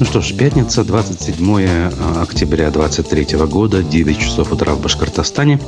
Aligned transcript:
Ну 0.00 0.06
что 0.06 0.20
ж, 0.20 0.32
пятница, 0.32 0.84
27 0.84 1.90
октября 2.20 2.70
2023 2.70 3.36
года, 3.46 3.82
9 3.82 4.18
часов 4.18 4.52
утра 4.52 4.74
в 4.74 4.80
Башкортостане. 4.80 5.58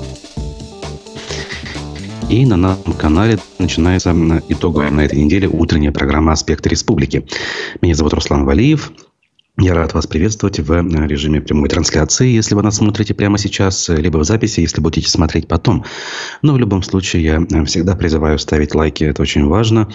И 2.28 2.46
на 2.46 2.56
нашем 2.56 2.92
канале 2.92 3.40
начинается 3.58 4.14
итоговая 4.48 4.92
на 4.92 5.00
этой 5.00 5.20
неделе 5.20 5.48
утренняя 5.48 5.90
программа 5.90 6.30
«Аспекты 6.30 6.68
республики». 6.68 7.26
Меня 7.80 7.96
зовут 7.96 8.14
Руслан 8.14 8.44
Валиев. 8.44 8.92
Я 9.60 9.74
рад 9.74 9.92
вас 9.92 10.06
приветствовать 10.06 10.58
в 10.58 10.72
э, 10.72 11.06
режиме 11.06 11.42
прямой 11.42 11.68
трансляции, 11.68 12.28
если 12.28 12.54
вы 12.54 12.62
нас 12.62 12.76
смотрите 12.76 13.12
прямо 13.12 13.36
сейчас, 13.36 13.90
либо 13.90 14.16
в 14.16 14.24
записи, 14.24 14.60
если 14.60 14.80
будете 14.80 15.10
смотреть 15.10 15.48
потом. 15.48 15.84
Но 16.40 16.54
в 16.54 16.58
любом 16.58 16.82
случае 16.82 17.24
я 17.24 17.42
э, 17.42 17.64
всегда 17.66 17.94
призываю 17.94 18.38
ставить 18.38 18.74
лайки, 18.74 19.04
это 19.04 19.20
очень 19.20 19.46
важно. 19.46 19.90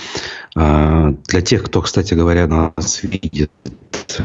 А, 0.55 1.15
для 1.27 1.41
тех, 1.41 1.63
кто, 1.63 1.81
кстати 1.81 2.13
говоря, 2.13 2.45
нас 2.45 3.01
видит 3.01 3.51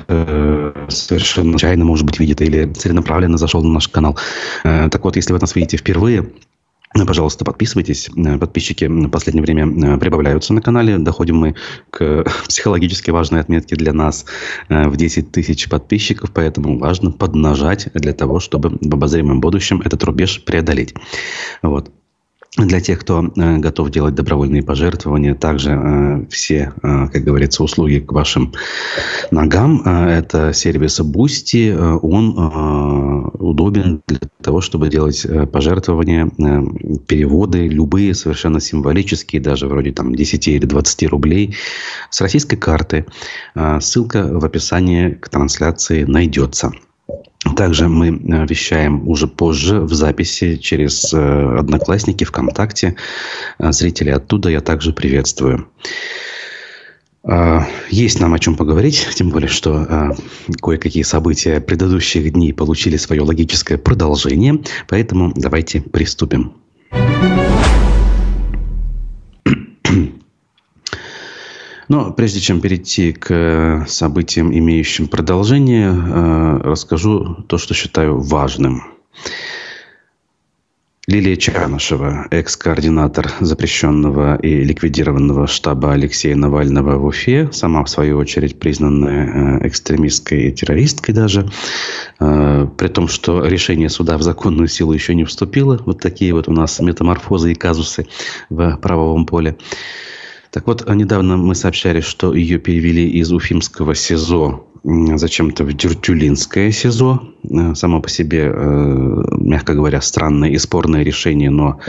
э, 0.09 0.87
совершенно 0.89 1.53
случайно, 1.53 1.87
может 1.87 2.05
быть, 2.05 2.19
видит 2.21 2.43
или 2.43 2.71
целенаправленно 2.75 3.39
зашел 3.39 3.63
на 3.63 3.73
наш 3.73 3.89
канал. 3.89 4.19
Так 4.63 5.03
вот, 5.03 5.17
если 5.17 5.33
вы 5.33 5.39
нас 5.39 5.55
видите 5.57 5.79
впервые, 5.79 6.29
пожалуйста, 7.07 7.45
подписывайтесь. 7.45 8.09
Э, 8.17 8.39
подписчики 8.39 8.85
в 8.85 9.09
последнее 9.11 9.43
время 9.43 9.95
э, 9.95 9.99
прибавляются 9.99 10.53
на 10.53 10.61
канале. 10.61 10.99
Доходим 10.99 11.37
мы 11.37 11.55
к 11.91 12.25
психологически 12.49 13.11
важной 13.11 13.41
отметке 13.41 13.77
для 13.77 13.93
нас 13.93 14.27
э, 14.69 14.89
в 14.89 14.97
10 14.97 15.31
тысяч 15.31 15.69
подписчиков. 15.69 16.31
Поэтому 16.33 16.79
важно 16.79 17.13
поднажать 17.13 17.93
для 17.95 18.13
того, 18.13 18.41
чтобы 18.41 18.71
в 18.81 18.95
обозримом 18.95 19.41
будущем 19.41 19.81
этот 19.83 20.03
рубеж 20.05 20.45
преодолеть. 20.45 20.95
Вот. 21.63 21.91
Для 22.57 22.81
тех, 22.81 22.99
кто 22.99 23.25
э, 23.25 23.57
готов 23.59 23.91
делать 23.91 24.17
добровольные 24.17 24.65
пожертвования, 24.65 25.37
также 25.37 25.71
э, 25.71 26.27
все, 26.31 26.73
э, 26.83 27.07
как 27.07 27.23
говорится, 27.23 27.63
услуги 27.63 28.01
к 28.01 28.11
вашим 28.11 28.53
ногам. 29.31 29.83
Это 29.83 30.53
сервис 30.53 30.99
Boosty. 31.01 31.73
Он 31.73 33.31
удобен 33.39 34.03
для 34.09 34.19
того, 34.43 34.61
чтобы 34.61 34.89
делать 34.89 35.25
пожертвования, 35.53 36.29
переводы, 37.07 37.69
любые 37.69 38.15
совершенно 38.15 38.61
символические, 38.61 39.41
даже 39.41 39.69
вроде 39.69 39.93
там 39.93 40.13
10 40.13 40.49
или 40.49 40.67
20 40.67 41.05
рублей 41.09 41.57
с 42.11 42.21
российской 42.21 42.57
карты. 42.57 43.07
Ссылка 43.81 44.27
в 44.27 44.45
описании 44.45 45.11
к 45.11 45.29
трансляции 45.29 46.03
найдется. 46.03 46.73
Также 47.57 47.89
мы 47.89 48.09
э, 48.09 48.47
вещаем 48.47 49.09
уже 49.09 49.27
позже 49.27 49.81
в 49.81 49.95
записи 49.95 50.57
через 50.57 51.15
э, 51.15 51.57
Одноклассники, 51.59 52.25
ВКонтакте. 52.25 52.97
Э, 53.59 53.73
зрители 53.73 54.11
оттуда 54.11 54.51
я 54.51 54.61
также 54.61 54.93
приветствую. 54.93 55.69
Есть 57.91 58.19
нам 58.19 58.33
о 58.33 58.39
чем 58.39 58.57
поговорить, 58.57 59.07
тем 59.15 59.29
более, 59.29 59.51
что 59.51 60.17
кое-какие 60.63 61.03
события 61.03 61.61
предыдущих 61.61 62.33
дней 62.33 62.55
получили 62.55 62.97
свое 62.97 63.21
логическое 63.21 63.77
продолжение, 63.77 64.59
поэтому 64.89 65.31
давайте 65.37 65.83
приступим. 65.83 66.55
Но 71.91 72.13
прежде 72.13 72.39
чем 72.39 72.61
перейти 72.61 73.13
к 73.13 73.35
э, 73.35 73.85
событиям, 73.89 74.57
имеющим 74.57 75.09
продолжение, 75.09 75.91
э, 75.91 76.61
расскажу 76.63 77.43
то, 77.49 77.59
что 77.59 77.75
считаю 77.75 78.21
важным. 78.21 78.85
Лилия 81.09 81.35
Чанышева, 81.35 82.29
экс-координатор 82.31 83.33
запрещенного 83.41 84.37
и 84.37 84.63
ликвидированного 84.63 85.49
штаба 85.49 85.93
Алексея 85.95 86.37
Навального 86.37 86.97
в 86.97 87.07
Уфе, 87.07 87.49
сама 87.51 87.83
в 87.83 87.91
свою 87.91 88.19
очередь 88.19 88.61
признанная 88.61 89.59
э, 89.59 89.67
экстремисткой 89.67 90.45
и 90.45 90.53
террористкой 90.53 91.13
даже, 91.13 91.51
при 92.21 92.89
том, 92.89 93.09
что 93.09 93.45
решение 93.45 93.89
суда 93.89 94.17
в 94.17 94.23
законную 94.23 94.69
силу 94.69 94.93
еще 94.93 95.17
не 95.17 95.25
вступило. 95.25 95.83
Вот 95.85 96.01
такие 96.01 96.33
вот 96.35 96.47
у 96.47 96.53
нас 96.53 96.79
метаморфозы 96.79 97.51
и 97.51 97.57
казусы 97.57 98.07
в 98.49 98.77
правовом 98.77 99.27
поле. 99.27 99.57
Так 100.51 100.67
вот, 100.67 100.89
недавно 100.89 101.37
мы 101.37 101.55
сообщали, 101.55 102.01
что 102.01 102.35
ее 102.35 102.59
перевели 102.59 103.09
из 103.09 103.33
Уфимского 103.33 103.95
СИЗО 103.95 104.67
зачем-то 104.83 105.65
в 105.65 105.73
Дюртюлинское 105.73 106.71
СИЗО. 106.73 107.23
Э, 107.51 107.75
само 107.75 108.01
по 108.01 108.09
себе, 108.09 108.51
э, 108.53 109.23
мягко 109.37 109.75
говоря, 109.75 110.01
странное 110.01 110.51
и 110.51 110.59
спорное 110.59 111.03
решение, 111.03 111.51
но 111.51 111.81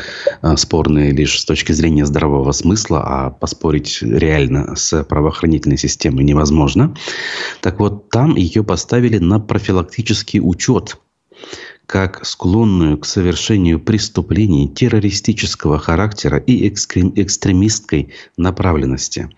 э, 0.41 0.55
спорное 0.57 1.11
лишь 1.11 1.39
с 1.39 1.45
точки 1.45 1.71
зрения 1.71 2.05
здравого 2.05 2.51
смысла, 2.51 3.01
а 3.03 3.29
поспорить 3.29 3.99
реально 4.01 4.75
с 4.75 5.03
правоохранительной 5.03 5.77
системой 5.77 6.25
невозможно. 6.25 6.93
Так 7.61 7.79
вот, 7.79 8.09
там 8.09 8.35
ее 8.35 8.63
поставили 8.63 9.19
на 9.19 9.39
профилактический 9.39 10.41
учет 10.41 10.97
как 11.91 12.25
склонную 12.25 12.97
к 12.97 13.05
совершению 13.05 13.77
преступлений 13.77 14.69
террористического 14.69 15.77
характера 15.77 16.37
и 16.37 16.69
экстремистской 16.69 18.13
направленности. 18.37 19.29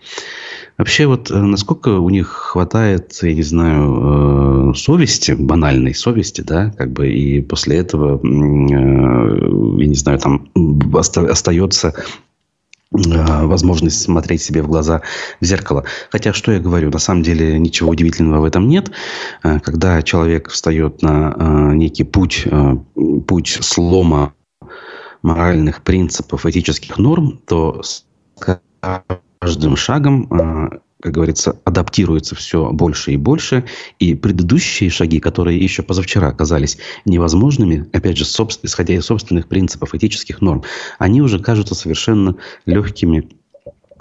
Вообще, 0.78 1.06
вот 1.08 1.32
э, 1.32 1.34
насколько 1.34 1.98
у 1.98 2.08
них 2.10 2.28
хватает, 2.28 3.18
я 3.22 3.34
не 3.34 3.42
знаю, 3.42 4.70
э, 4.70 4.74
совести, 4.76 5.32
банальной 5.32 5.96
совести, 5.96 6.42
да, 6.42 6.72
как 6.78 6.92
бы, 6.92 7.08
и 7.08 7.40
после 7.40 7.78
этого, 7.78 8.18
э, 8.18 9.82
я 9.82 9.86
не 9.88 9.96
знаю, 9.96 10.20
там 10.20 10.48
остается 10.94 11.92
возможность 12.94 14.00
смотреть 14.00 14.42
себе 14.42 14.62
в 14.62 14.68
глаза 14.68 15.02
в 15.40 15.44
зеркало. 15.44 15.84
Хотя, 16.10 16.32
что 16.32 16.52
я 16.52 16.60
говорю, 16.60 16.90
на 16.90 16.98
самом 16.98 17.22
деле 17.22 17.58
ничего 17.58 17.90
удивительного 17.90 18.40
в 18.40 18.44
этом 18.44 18.68
нет. 18.68 18.90
Э, 19.42 19.60
когда 19.60 20.02
человек 20.02 20.48
встает 20.48 21.02
на 21.02 21.34
э, 21.36 21.74
некий 21.74 22.04
путь, 22.04 22.46
путь 23.26 23.58
слома 23.60 24.34
моральных 25.22 25.82
принципов, 25.82 26.46
этических 26.46 26.98
норм, 26.98 27.40
то 27.46 27.82
с 27.82 28.04
каждым 29.40 29.76
шагом 29.76 30.80
как 31.04 31.12
говорится, 31.12 31.60
адаптируется 31.64 32.34
все 32.34 32.70
больше 32.72 33.12
и 33.12 33.18
больше. 33.18 33.66
И 33.98 34.14
предыдущие 34.14 34.88
шаги, 34.88 35.20
которые 35.20 35.58
еще 35.58 35.82
позавчера 35.82 36.28
оказались 36.28 36.78
невозможными, 37.04 37.86
опять 37.92 38.16
же, 38.16 38.24
собствен, 38.24 38.66
исходя 38.66 38.94
из 38.94 39.04
собственных 39.04 39.46
принципов, 39.46 39.94
этических 39.94 40.40
норм, 40.40 40.64
они 40.98 41.20
уже 41.20 41.40
кажутся 41.40 41.74
совершенно 41.74 42.36
легкими 42.64 43.28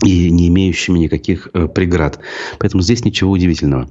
и 0.01 0.31
не 0.31 0.47
имеющими 0.47 0.99
никаких 0.99 1.49
э, 1.53 1.67
преград. 1.67 2.19
Поэтому 2.57 2.81
здесь 2.81 3.03
ничего 3.03 3.31
удивительного. 3.31 3.89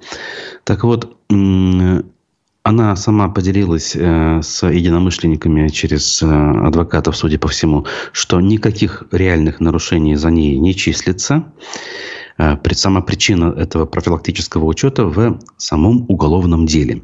Так 0.65 0.83
вот, 0.83 1.15
она 1.29 2.97
сама 2.97 3.29
поделилась 3.29 3.95
э, 3.95 4.41
с 4.43 4.67
единомышленниками 4.67 5.69
через 5.69 6.23
э, 6.23 6.27
адвокатов, 6.27 7.15
судя 7.15 7.39
по 7.39 7.49
всему, 7.49 7.85
что 8.13 8.41
никаких 8.41 9.05
реальных 9.11 9.61
нарушений 9.61 10.15
за 10.15 10.31
ней 10.31 10.57
не 10.57 10.75
числится. 10.75 11.53
Э, 12.39 12.57
сама 12.73 13.01
причина 13.03 13.55
этого 13.57 13.87
профилактического 13.87 14.65
учета 14.65 15.05
в 15.05 15.39
самом 15.57 16.07
уголовном 16.09 16.67
деле. 16.67 17.03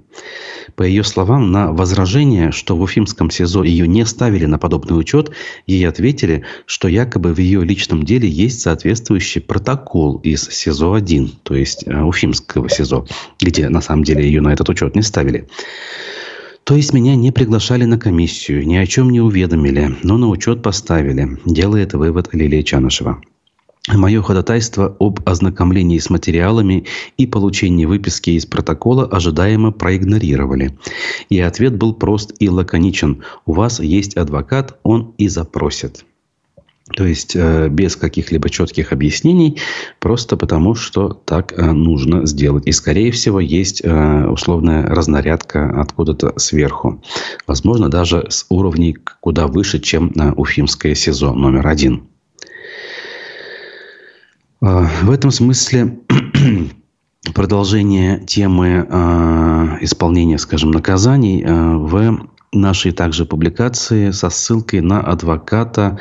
По 0.77 0.83
ее 0.83 1.05
словам, 1.05 1.50
на 1.50 1.72
возражение, 1.72 2.53
что 2.53 2.77
в 2.77 2.83
Уфимском 2.83 3.31
СИЗО 3.31 3.65
ее 3.65 3.88
не 3.88 4.05
ставили 4.06 4.47
на 4.47 4.59
подобный 4.59 4.99
учет, 4.99 5.31
ей 5.67 5.87
ответили, 5.88 6.44
что 6.67 6.88
якобы 6.88 7.34
в 7.34 7.38
ее 7.38 7.65
личном 7.65 8.05
деле 8.05 8.28
есть 8.28 8.61
соответствующий 8.61 9.41
протокол 9.41 10.19
из 10.19 10.49
СИЗО-1, 10.49 11.31
то 11.43 11.55
есть 11.55 11.84
э, 11.87 12.03
Уфимского 12.03 12.69
СИЗО, 12.69 13.06
где 13.41 13.69
на 13.69 13.81
самом 13.81 14.05
деле 14.05 14.25
ее 14.25 14.41
на 14.41 14.53
этот 14.53 14.69
учет 14.69 14.94
не 14.94 15.03
ставили. 15.03 15.49
То 16.65 16.77
есть 16.77 16.93
меня 16.93 17.17
не 17.17 17.33
приглашали 17.33 17.84
на 17.84 17.99
комиссию, 17.99 18.67
ни 18.67 18.77
о 18.77 18.87
чем 18.87 19.11
не 19.11 19.22
уведомили, 19.22 19.97
но 20.03 20.19
на 20.19 20.28
учет 20.28 20.62
поставили, 20.62 21.38
делает 21.47 21.94
вывод 21.94 22.28
Лилия 22.34 22.62
Чанышева. 22.62 23.22
Мое 23.94 24.22
ходатайство 24.22 24.97
об 24.99 25.21
ознакомлении 25.26 25.99
с 25.99 26.10
материалами 26.10 26.84
и 27.16 27.26
получении 27.26 27.87
выписки 27.87 28.31
из 28.31 28.44
протокола 28.44 29.06
ожидаемо 29.06 29.73
проигнорировали. 29.73 30.79
И 31.31 31.40
ответ 31.40 31.76
был 31.76 31.94
прост 31.94 32.35
и 32.38 32.50
лаконичен. 32.50 33.23
У 33.46 33.52
вас 33.52 33.81
есть 33.81 34.17
адвокат, 34.17 34.79
он 34.82 35.14
и 35.17 35.29
запросит. 35.29 36.05
То 36.96 37.05
есть 37.05 37.37
э, 37.37 37.69
без 37.69 37.96
каких-либо 37.96 38.49
четких 38.49 38.93
объяснений, 38.93 39.58
просто 40.00 40.37
потому 40.37 40.75
что 40.75 41.11
так 41.11 41.52
э, 41.52 41.73
нужно 41.73 42.26
сделать. 42.26 42.67
И, 42.67 42.73
скорее 42.73 43.12
всего, 43.12 43.41
есть 43.41 43.82
э, 43.84 44.26
условная 44.26 44.87
разнарядка 44.87 45.81
откуда-то 45.81 46.38
сверху. 46.38 47.02
Возможно, 47.46 47.91
даже 47.91 48.26
с 48.31 48.46
уровней 48.49 48.96
куда 49.20 49.46
выше, 49.46 49.81
чем 49.81 50.12
Уфимское 50.37 50.94
СИЗО 50.94 51.34
номер 51.34 51.67
один. 51.67 52.08
А, 54.60 54.88
в 55.02 55.10
этом 55.10 55.31
смысле 55.31 56.00
продолжение 57.34 58.20
темы 58.26 58.87
а, 58.90 59.78
исполнения, 59.81 60.38
скажем, 60.38 60.70
наказаний 60.70 61.44
а, 61.46 61.76
в 61.76 62.28
нашей 62.52 62.93
также 62.93 63.25
публикации 63.25 64.10
со 64.10 64.31
ссылкой 64.31 64.81
на 64.81 65.00
адвоката 65.00 66.00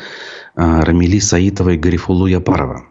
Рамили 0.55 1.19
Саитова 1.19 1.71
и 1.71 1.77
Гарифулу 1.77 2.25
Япарова. 2.25 2.85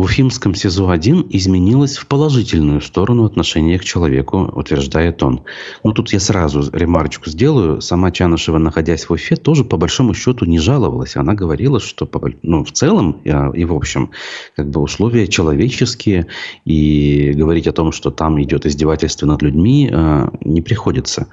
В 0.00 0.04
Уфимском 0.04 0.54
СИЗО-1 0.54 1.26
изменилось 1.28 1.98
в 1.98 2.06
положительную 2.06 2.80
сторону 2.80 3.26
отношения 3.26 3.78
к 3.78 3.84
человеку, 3.84 4.50
утверждает 4.54 5.22
он. 5.22 5.42
Ну, 5.84 5.92
тут 5.92 6.10
я 6.14 6.20
сразу 6.20 6.62
ремарочку 6.72 7.28
сделаю. 7.28 7.82
Сама 7.82 8.10
Чанышева, 8.10 8.56
находясь 8.56 9.04
в 9.04 9.12
Уфе, 9.12 9.36
тоже 9.36 9.62
по 9.62 9.76
большому 9.76 10.14
счету 10.14 10.46
не 10.46 10.58
жаловалась. 10.58 11.16
Она 11.16 11.34
говорила, 11.34 11.80
что 11.80 12.08
ну, 12.42 12.64
в 12.64 12.72
целом 12.72 13.20
и 13.24 13.64
в 13.66 13.74
общем 13.74 14.10
как 14.56 14.70
бы 14.70 14.80
условия 14.80 15.28
человеческие. 15.28 16.28
И 16.64 17.34
говорить 17.36 17.66
о 17.66 17.72
том, 17.72 17.92
что 17.92 18.10
там 18.10 18.42
идет 18.42 18.64
издевательство 18.64 19.26
над 19.26 19.42
людьми, 19.42 19.90
э, 19.92 20.28
не 20.40 20.62
приходится. 20.62 21.26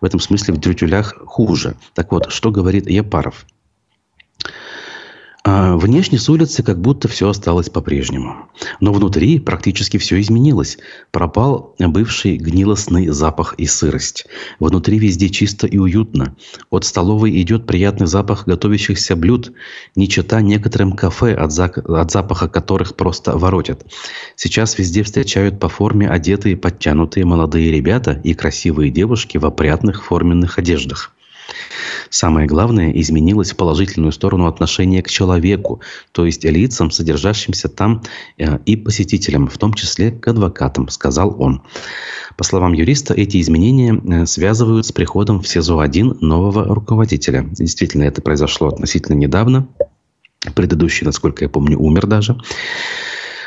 В 0.00 0.04
этом 0.04 0.20
смысле 0.20 0.54
в 0.54 0.60
Трютюлях 0.60 1.16
хуже. 1.26 1.74
Так 1.94 2.12
вот, 2.12 2.30
что 2.30 2.52
говорит 2.52 2.88
Япаров? 2.88 3.44
А 5.46 5.76
внешне 5.76 6.18
с 6.18 6.30
улицы 6.30 6.62
как 6.62 6.80
будто 6.80 7.06
все 7.06 7.28
осталось 7.28 7.68
по-прежнему. 7.68 8.48
Но 8.80 8.94
внутри 8.94 9.38
практически 9.38 9.98
все 9.98 10.18
изменилось. 10.18 10.78
Пропал 11.10 11.76
бывший 11.78 12.38
гнилостный 12.38 13.08
запах 13.08 13.54
и 13.58 13.66
сырость. 13.66 14.26
Внутри 14.58 14.98
везде 14.98 15.28
чисто 15.28 15.66
и 15.66 15.76
уютно. 15.76 16.34
От 16.70 16.86
столовой 16.86 17.42
идет 17.42 17.66
приятный 17.66 18.06
запах 18.06 18.46
готовящихся 18.46 19.16
блюд. 19.16 19.52
Не 19.94 20.08
чита 20.08 20.40
некоторым 20.40 20.92
кафе, 20.92 21.34
от, 21.34 21.52
за... 21.52 21.66
от 21.66 22.10
запаха 22.10 22.48
которых 22.48 22.96
просто 22.96 23.36
воротят. 23.36 23.84
Сейчас 24.36 24.78
везде 24.78 25.02
встречают 25.02 25.60
по 25.60 25.68
форме 25.68 26.08
одетые, 26.08 26.56
подтянутые 26.56 27.26
молодые 27.26 27.70
ребята 27.70 28.18
и 28.24 28.32
красивые 28.32 28.90
девушки 28.90 29.36
в 29.36 29.44
опрятных 29.44 30.04
форменных 30.04 30.58
одеждах. 30.58 31.12
Самое 32.10 32.46
главное, 32.46 32.92
изменилось 32.92 33.52
в 33.52 33.56
положительную 33.56 34.12
сторону 34.12 34.46
отношение 34.46 35.02
к 35.02 35.10
человеку, 35.10 35.80
то 36.12 36.24
есть 36.26 36.44
лицам, 36.44 36.90
содержащимся 36.90 37.68
там 37.68 38.02
э, 38.38 38.58
и 38.66 38.76
посетителям, 38.76 39.48
в 39.48 39.58
том 39.58 39.74
числе 39.74 40.12
к 40.12 40.28
адвокатам, 40.28 40.88
сказал 40.88 41.34
он. 41.40 41.62
По 42.36 42.44
словам 42.44 42.72
юриста, 42.72 43.14
эти 43.14 43.40
изменения 43.40 43.94
э, 43.94 44.26
связывают 44.26 44.86
с 44.86 44.92
приходом 44.92 45.40
в 45.40 45.48
СИЗО-1 45.48 46.18
нового 46.20 46.72
руководителя. 46.74 47.44
Действительно, 47.50 48.04
это 48.04 48.22
произошло 48.22 48.68
относительно 48.68 49.16
недавно. 49.16 49.68
Предыдущий, 50.54 51.06
насколько 51.06 51.44
я 51.44 51.48
помню, 51.48 51.78
умер 51.78 52.06
даже. 52.06 52.36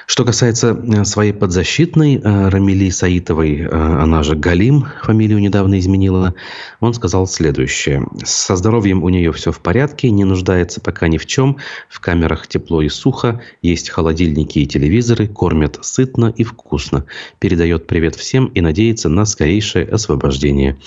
Что 0.10 0.24
касается 0.24 0.70
э, 0.70 1.04
своей 1.04 1.34
подзащитной 1.34 2.16
э, 2.16 2.48
Рамили 2.48 2.90
Саитовой, 2.90 3.60
э, 3.60 3.68
она 3.70 4.24
же 4.24 4.38
Галим, 4.38 4.86
фамилию 5.04 5.38
недавно 5.40 5.78
изменила, 5.80 6.34
он 6.80 6.94
сказал 6.94 7.28
следующее. 7.28 8.08
Со 8.24 8.56
здоровьем 8.56 9.04
у 9.04 9.10
нее 9.10 9.34
все 9.34 9.52
в 9.52 9.60
порядке, 9.60 10.10
не 10.10 10.24
нуждается 10.24 10.80
пока 10.80 11.10
ни 11.10 11.18
в 11.18 11.26
чем, 11.26 11.58
в 11.90 12.00
камерах 12.00 12.48
тепло 12.48 12.82
и 12.82 12.88
сухо, 12.88 13.42
есть 13.62 13.90
холодильники 13.90 14.60
и 14.60 14.66
телевизоры, 14.66 15.28
кормят 15.28 15.78
сытно 15.82 16.34
и 16.34 16.46
вкусно. 16.46 17.06
Передает 17.40 17.86
привет 17.86 18.16
всем 18.16 18.46
и 18.46 18.62
надеется 18.62 19.10
на 19.10 19.26
скорейшее 19.26 19.86
освобождение. 19.86 20.78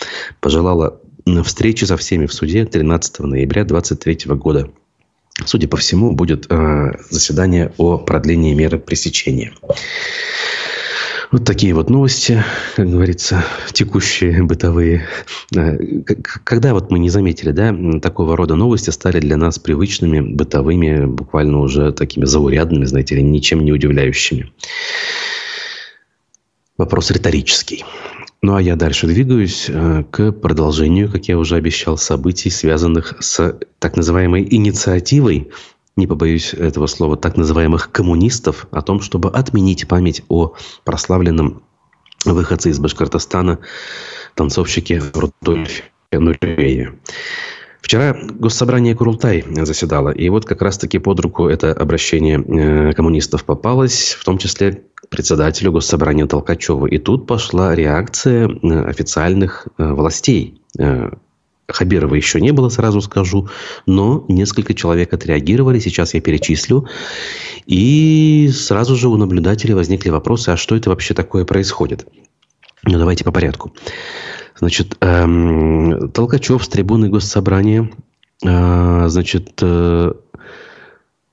Пожелала 0.41 0.99
встречи 1.45 1.85
со 1.85 1.99
всеми 1.99 2.25
в 2.25 2.33
суде 2.33 2.65
13 2.65 3.19
ноября 3.21 3.67
2023 3.67 4.35
года 4.37 4.71
судя 5.47 5.69
по 5.69 5.77
всему, 5.77 6.13
будет 6.13 6.47
э, 6.51 6.93
заседание 7.11 7.73
о 7.79 7.99
продлении 7.99 8.55
меры 8.55 8.79
пресечения. 8.79 9.53
Вот 11.31 11.45
такие 11.45 11.75
вот 11.75 11.91
новости, 11.91 12.43
как 12.75 12.91
говорится, 12.91 13.45
текущие, 13.73 14.43
бытовые. 14.43 15.07
Э, 15.55 15.79
когда 16.45 16.75
вот 16.75 16.91
мы 16.91 16.99
не 16.99 17.09
заметили, 17.09 17.53
да, 17.53 17.75
такого 18.01 18.37
рода 18.37 18.57
новости 18.57 18.91
стали 18.91 19.21
для 19.21 19.37
нас 19.37 19.59
привычными, 19.59 20.21
бытовыми, 20.21 21.05
буквально 21.05 21.61
уже 21.61 21.93
такими 21.93 22.25
заурядными, 22.25 22.85
знаете 22.85 23.15
ли, 23.15 23.23
ничем 23.23 23.65
не 23.65 23.71
удивляющими. 23.71 24.53
Вопрос 26.77 27.11
риторический. 27.13 27.85
Ну 28.43 28.55
а 28.55 28.63
я 28.63 28.75
дальше 28.77 29.07
двигаюсь 29.07 29.67
э, 29.69 30.03
к 30.11 30.33
продолжению, 30.33 31.13
как 31.13 31.29
я 31.29 31.39
уже 31.39 31.57
обещал, 31.57 31.99
событий, 31.99 32.49
связанных 32.49 33.15
с 33.21 33.59
так 33.79 33.97
называемой 33.97 34.47
инициативой, 34.51 35.51
не 35.97 36.07
побоюсь 36.07 36.55
этого 36.55 36.87
слова, 36.87 37.19
так 37.19 37.37
называемых 37.37 37.93
коммунистов, 37.93 38.67
о 38.71 38.81
том, 38.81 39.03
чтобы 39.03 39.31
отменить 39.31 39.87
память 39.87 40.23
о 40.29 40.55
прославленном 40.85 41.63
выходце 42.25 42.71
из 42.71 42.79
Башкортостана, 42.79 43.59
танцовщике 44.35 45.03
Рудольфе 45.13 45.85
Нурееве. 46.11 46.95
Вчера 47.83 48.15
Госсобрание 48.15 48.95
Курултай 48.95 49.45
заседало, 49.65 50.11
и 50.11 50.29
вот 50.29 50.45
как 50.45 50.63
раз-таки 50.63 50.99
под 50.99 51.21
руку 51.21 51.49
это 51.49 51.73
обращение 51.73 52.39
э, 52.39 52.93
коммунистов 52.93 53.45
попалось, 53.45 54.17
в 54.19 54.25
том 54.25 54.39
числе 54.39 54.85
председателю 55.11 55.73
Госсобрания 55.73 56.27
Толкачеву. 56.27 56.87
И 56.87 56.99
тут 56.99 57.27
пошла 57.27 57.75
реакция 57.75 58.49
э, 58.49 58.85
официальных 58.85 59.69
э, 59.77 59.93
властей. 59.93 60.57
Хабирова 61.73 62.15
еще 62.15 62.41
не 62.41 62.53
было, 62.53 62.69
сразу 62.69 63.01
скажу, 63.01 63.49
но 63.87 64.25
несколько 64.29 64.75
человек 64.75 65.13
отреагировали, 65.13 65.79
сейчас 65.79 66.15
я 66.15 66.21
перечислю. 66.21 66.87
И 67.67 68.51
сразу 68.53 68.97
же 68.97 69.09
у 69.09 69.17
наблюдателей 69.17 69.75
возникли 69.75 70.11
вопросы, 70.11 70.51
а 70.51 70.57
что 70.57 70.77
это 70.77 70.91
вообще 70.91 71.15
такое 71.15 71.45
происходит? 71.45 72.07
Ну, 72.85 72.99
давайте 72.99 73.25
по 73.25 73.33
порядку. 73.33 73.73
Значит, 74.59 74.97
эм, 75.01 76.11
Толкачев 76.11 76.65
с 76.65 76.69
трибуны 76.69 77.09
Госсобрания, 77.09 77.91
э, 78.45 79.05
значит, 79.09 79.59
э, 79.63 80.13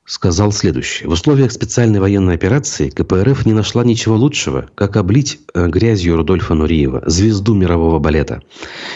сказал 0.07 0.53
следующее. 0.53 1.09
В 1.09 1.11
условиях 1.11 1.51
специальной 1.51 1.99
военной 1.99 2.33
операции 2.33 2.89
КПРФ 2.89 3.45
не 3.45 3.53
нашла 3.53 3.83
ничего 3.83 4.15
лучшего, 4.15 4.69
как 4.73 4.95
облить 4.95 5.39
э, 5.53 5.67
грязью 5.67 6.15
Рудольфа 6.15 6.55
Нуриева, 6.55 7.03
звезду 7.05 7.53
мирового 7.53 7.99
балета. 7.99 8.41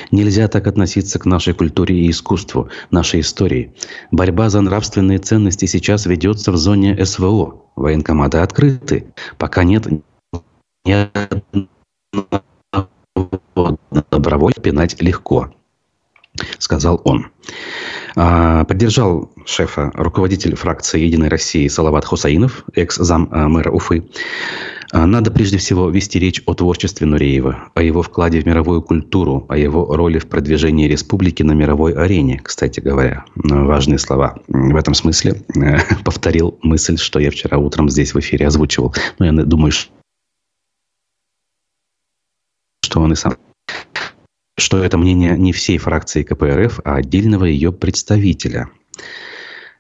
Нельзя 0.10 0.48
так 0.48 0.68
относиться 0.68 1.20
к 1.20 1.26
нашей 1.26 1.54
культуре 1.54 2.00
и 2.00 2.10
искусству, 2.10 2.70
нашей 2.90 3.20
истории. 3.20 3.74
Борьба 4.10 4.50
за 4.50 4.62
нравственные 4.62 5.20
ценности 5.20 5.66
сейчас 5.66 6.06
ведется 6.06 6.52
в 6.52 6.58
зоне 6.58 7.06
СВО. 7.06 7.66
Военкоматы 7.76 8.38
открыты. 8.38 9.14
Пока 9.38 9.64
нет 9.66 9.88
ни 10.86 11.08
добровольно 14.10 14.62
пинать 14.62 15.02
легко, 15.02 15.54
сказал 16.60 17.02
он. 17.04 17.28
А, 18.16 18.66
поддержал 18.66 19.32
шефа 19.46 19.92
руководитель 19.94 20.56
фракции 20.56 21.02
«Единой 21.02 21.30
России» 21.30 21.68
Салават 21.68 22.06
Хусаинов, 22.06 22.66
экс-зам 22.74 23.30
а, 23.32 23.48
мэра 23.48 23.72
Уфы. 23.72 24.04
А, 24.92 25.06
надо 25.06 25.32
прежде 25.32 25.58
всего 25.58 25.90
вести 25.90 26.20
речь 26.20 26.42
о 26.46 26.54
творчестве 26.54 27.08
Нуреева, 27.08 27.70
о 27.74 27.82
его 27.82 28.02
вкладе 28.02 28.42
в 28.42 28.46
мировую 28.46 28.82
культуру, 28.82 29.46
о 29.48 29.58
его 29.58 29.86
роли 29.96 30.20
в 30.20 30.28
продвижении 30.28 30.88
республики 30.88 31.44
на 31.44 31.54
мировой 31.54 31.94
арене, 31.94 32.42
кстати 32.44 32.82
говоря. 32.82 33.24
Важные 33.36 34.00
слова. 34.00 34.36
В 34.48 34.76
этом 34.76 34.94
смысле 34.94 35.42
э, 35.56 35.78
повторил 36.04 36.60
мысль, 36.62 36.98
что 36.98 37.20
я 37.20 37.32
вчера 37.32 37.58
утром 37.58 37.90
здесь 37.90 38.14
в 38.14 38.20
эфире 38.20 38.48
озвучивал. 38.48 38.94
Но 39.20 39.26
я 39.26 39.32
думаю, 39.32 39.72
что 39.72 39.90
он 43.00 43.14
и 43.14 43.16
сам 43.16 43.38
что 44.62 44.84
это 44.84 44.98
мнение 44.98 45.38
не 45.38 45.52
всей 45.52 45.78
фракции 45.78 46.24
КПРФ, 46.24 46.80
а 46.86 46.96
отдельного 46.96 47.46
ее 47.46 47.72
представителя. 47.72 48.70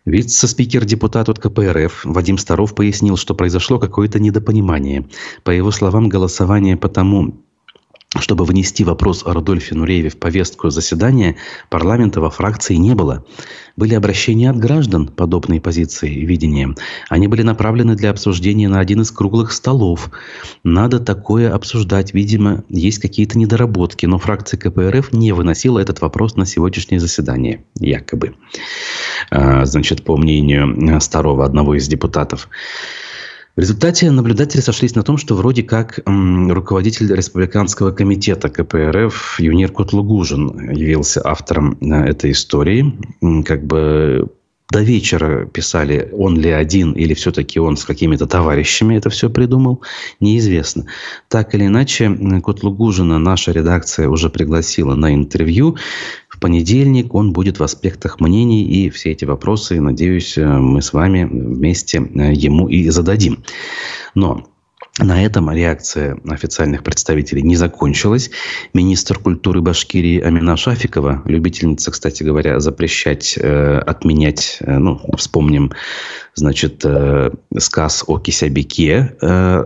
Вице-спикер 0.03 0.83
депутат 0.83 1.29
от 1.29 1.37
КПРФ 1.37 2.01
Вадим 2.05 2.39
Старов 2.39 2.73
пояснил, 2.73 3.17
что 3.17 3.35
произошло 3.35 3.77
какое-то 3.77 4.19
недопонимание. 4.19 5.07
По 5.43 5.51
его 5.51 5.69
словам, 5.69 6.09
голосование 6.09 6.75
по 6.75 6.89
тому, 6.89 7.43
чтобы 8.19 8.43
внести 8.43 8.83
вопрос 8.83 9.23
о 9.25 9.33
Рудольфе 9.33 9.73
Нурееве 9.73 10.09
в 10.09 10.17
повестку 10.17 10.69
заседания, 10.69 11.37
парламента 11.69 12.19
во 12.19 12.29
фракции 12.29 12.75
не 12.75 12.93
было. 12.93 13.23
Были 13.77 13.95
обращения 13.95 14.49
от 14.49 14.57
граждан 14.57 15.07
подобной 15.07 15.61
позиции 15.61 16.13
и 16.13 16.25
видения. 16.25 16.75
Они 17.07 17.27
были 17.27 17.41
направлены 17.41 17.95
для 17.95 18.09
обсуждения 18.09 18.67
на 18.67 18.79
один 18.79 19.01
из 19.01 19.11
круглых 19.11 19.53
столов. 19.53 20.11
Надо 20.63 20.99
такое 20.99 21.53
обсуждать. 21.53 22.13
Видимо, 22.13 22.65
есть 22.67 22.99
какие-то 22.99 23.37
недоработки, 23.37 24.05
но 24.05 24.17
фракция 24.17 24.57
КПРФ 24.57 25.13
не 25.13 25.31
выносила 25.31 25.79
этот 25.79 26.01
вопрос 26.01 26.35
на 26.35 26.45
сегодняшнее 26.45 26.99
заседание. 26.99 27.63
Якобы. 27.79 28.35
А, 29.29 29.63
значит, 29.65 30.03
по 30.03 30.17
мнению 30.17 30.99
старого 30.99 31.45
одного 31.45 31.75
из 31.75 31.87
депутатов. 31.87 32.49
В 33.55 33.59
результате 33.59 34.09
наблюдатели 34.11 34.61
сошлись 34.61 34.95
на 34.95 35.03
том, 35.03 35.17
что 35.17 35.35
вроде 35.35 35.61
как 35.63 35.99
руководитель 36.05 37.13
республиканского 37.13 37.91
комитета 37.91 38.49
КПРФ 38.49 39.39
Юнир 39.39 39.71
Кутлугужин 39.71 40.71
явился 40.71 41.21
автором 41.25 41.77
э, 41.81 42.09
этой 42.09 42.31
истории. 42.31 42.97
Как 43.43 43.65
бы 43.65 44.29
до 44.71 44.81
вечера 44.81 45.45
писали, 45.45 46.09
он 46.13 46.39
ли 46.39 46.49
один 46.49 46.93
или 46.93 47.13
все-таки 47.13 47.59
он 47.59 47.75
с 47.75 47.83
какими-то 47.83 48.25
товарищами 48.25 48.95
это 48.95 49.09
все 49.09 49.29
придумал, 49.29 49.81
неизвестно. 50.21 50.85
Так 51.27 51.53
или 51.53 51.65
иначе, 51.65 52.09
Котлугужина 52.41 53.19
наша 53.19 53.51
редакция 53.51 54.07
уже 54.07 54.29
пригласила 54.29 54.95
на 54.95 55.13
интервью. 55.13 55.75
Понедельник 56.41 57.13
он 57.13 57.31
будет 57.31 57.59
в 57.59 57.63
аспектах 57.63 58.19
мнений, 58.19 58.63
и 58.63 58.89
все 58.89 59.11
эти 59.11 59.23
вопросы, 59.23 59.79
надеюсь, 59.79 60.35
мы 60.37 60.81
с 60.81 60.91
вами 60.91 61.23
вместе 61.23 61.99
ему 61.99 62.67
и 62.67 62.89
зададим. 62.89 63.43
Но 64.15 64.51
на 64.99 65.23
этом 65.23 65.49
реакция 65.51 66.17
официальных 66.27 66.83
представителей 66.83 67.41
не 67.43 67.55
закончилась. 67.55 68.29
Министр 68.73 69.19
культуры 69.19 69.61
Башкирии 69.61 70.19
Амина 70.19 70.57
Шафикова, 70.57 71.21
любительница, 71.25 71.91
кстати 71.91 72.23
говоря, 72.23 72.59
запрещать, 72.59 73.37
э, 73.37 73.77
отменять, 73.77 74.57
э, 74.59 74.77
ну, 74.79 74.99
вспомним, 75.15 75.71
значит, 76.35 76.81
э, 76.83 77.31
сказ 77.57 78.03
о 78.05 78.19
Кисябике, 78.19 79.15
э, 79.21 79.63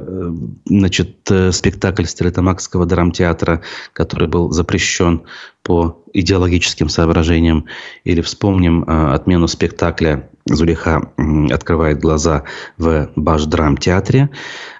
значит, 0.65 1.31
э, 1.31 1.51
спектакль 1.51 2.05
Стрелетомакского 2.05 2.85
драмтеатра, 2.85 3.61
который 3.93 4.27
был 4.27 4.51
запрещен 4.51 5.23
по 5.65 6.03
идеологическим 6.13 6.89
соображениям. 6.89 7.65
Или 8.03 8.21
вспомним 8.21 8.83
э, 8.83 9.13
отмену 9.13 9.47
спектакля 9.47 10.29
«Зулиха 10.45 11.11
открывает 11.51 11.99
глаза» 11.99 12.43
в 12.77 13.09
Баш-драм-театре. 13.15 14.29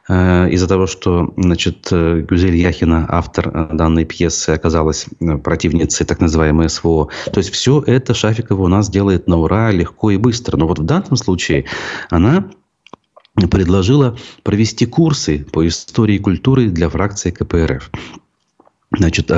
Э, 0.08 0.48
из-за 0.52 0.68
того, 0.68 0.86
что 0.86 1.34
значит, 1.38 1.88
э, 1.92 2.22
Гюзель 2.22 2.56
Яхина, 2.56 3.08
автор 3.10 3.50
э, 3.52 3.70
данной 3.74 4.06
пьесы, 4.06 4.52
оказалась 4.52 5.08
противницей 5.44 6.06
так 6.06 6.20
называемой 6.20 6.70
СВО. 6.70 7.10
То 7.26 7.40
есть 7.40 7.52
все 7.52 7.82
это 7.82 8.14
Шафикова 8.14 8.62
у 8.62 8.68
нас 8.68 8.88
делает 8.88 9.28
на 9.28 9.38
ура, 9.38 9.72
легко 9.72 10.12
и 10.12 10.18
быстро. 10.18 10.56
Но 10.58 10.68
вот 10.68 10.78
в 10.78 10.84
данном 10.84 11.16
случае 11.16 11.66
она 12.12 12.52
предложила 13.50 14.16
провести 14.44 14.86
курсы 14.86 15.46
по 15.52 15.68
истории 15.68 16.20
культуры 16.20 16.70
для 16.70 16.90
фракции 16.90 17.32
КПРФ. 17.32 17.90
Значит, 18.96 19.32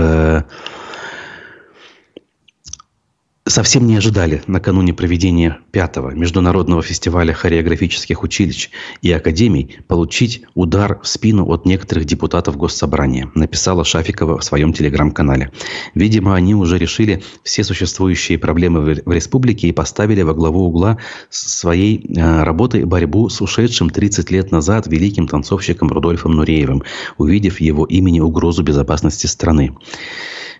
совсем 3.57 3.87
не 3.87 3.95
ожидали 3.95 4.43
накануне 4.45 4.93
проведения 4.93 5.57
пятого 5.71 6.11
международного 6.11 6.83
фестиваля 6.83 7.33
хореографических 7.33 8.21
училищ 8.21 8.69
и 9.01 9.11
академий 9.11 9.79
получить 9.87 10.43
удар 10.53 10.99
в 11.01 11.07
спину 11.07 11.43
от 11.47 11.65
некоторых 11.65 12.05
депутатов 12.05 12.55
Госсобрания, 12.55 13.31
написала 13.33 13.83
Шафикова 13.83 14.37
в 14.37 14.43
своем 14.43 14.73
телеграм-канале. 14.73 15.51
Видимо, 15.95 16.35
они 16.35 16.53
уже 16.53 16.77
решили 16.77 17.23
все 17.41 17.63
существующие 17.63 18.37
проблемы 18.37 19.01
в 19.03 19.11
республике 19.11 19.69
и 19.69 19.71
поставили 19.71 20.21
во 20.21 20.35
главу 20.35 20.67
угла 20.67 20.99
своей 21.31 22.05
э, 22.15 22.43
работы 22.43 22.85
борьбу 22.85 23.27
с 23.27 23.41
ушедшим 23.41 23.89
30 23.89 24.29
лет 24.29 24.51
назад 24.51 24.85
великим 24.85 25.27
танцовщиком 25.27 25.87
Рудольфом 25.87 26.33
Нуреевым, 26.33 26.83
увидев 27.17 27.59
его 27.59 27.85
имени 27.85 28.19
угрозу 28.19 28.61
безопасности 28.61 29.25
страны. 29.25 29.73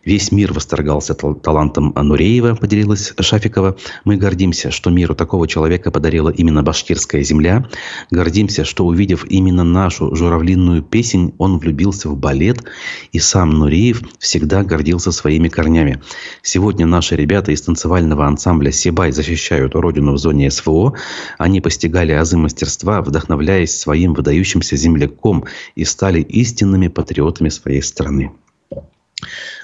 Весь 0.08 0.32
мир 0.32 0.54
восторгался 0.54 1.14
талантом 1.16 1.94
Нуреева, 1.94 2.56
поделилась 2.56 3.14
Шафикова. 3.20 3.76
Мы 4.06 4.16
гордимся, 4.16 4.72
что 4.72 4.90
миру 4.90 5.16
такого 5.16 5.50
человека 5.50 5.92
подарила 5.92 6.30
именно 6.30 6.64
башкирская 6.64 7.24
земля. 7.24 7.68
Гордимся, 8.10 8.64
что 8.64 8.86
увидев 8.86 9.26
именно 9.26 9.66
нашу 9.66 10.16
журавлинную 10.16 10.82
песень, 10.82 11.34
он 11.40 11.58
влюбился 11.58 12.08
в 12.08 12.16
балет. 12.16 12.64
И 13.12 13.20
сам 13.20 13.50
Нуреев 13.50 14.02
всегда 14.18 14.64
гордился 14.64 15.12
своими 15.12 15.50
корнями. 15.50 16.02
Сегодня 16.42 16.86
наши 16.86 17.18
ребята 17.18 17.52
из 17.52 17.62
танцевального 17.64 18.26
ансамбля 18.28 18.72
«Сибай» 18.72 19.12
защищают 19.12 19.76
родину 19.76 20.14
в 20.14 20.20
зоне 20.20 20.50
СВО. 20.50 20.94
Они 21.38 21.60
постигали 21.60 22.14
азы 22.14 22.38
мастерства, 22.38 23.02
вдохновляясь 23.02 23.78
своим 23.78 24.14
выдающимся 24.14 24.78
земляком 24.78 25.44
и 25.76 25.84
стали 25.84 26.22
истинными 26.22 26.88
патриотами 26.88 27.50
своей 27.50 27.82
страны. 27.82 28.32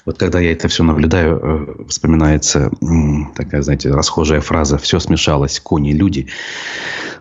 Вот 0.05 0.17
когда 0.17 0.39
я 0.39 0.51
это 0.51 0.67
все 0.67 0.83
наблюдаю, 0.83 1.39
э, 1.41 1.87
вспоминается 1.87 2.71
такая, 3.35 3.61
знаете, 3.61 3.91
расхожая 3.91 4.41
фраза 4.41 4.77
«все 4.77 4.99
смешалось, 4.99 5.59
кони, 5.59 5.91
люди». 5.91 6.27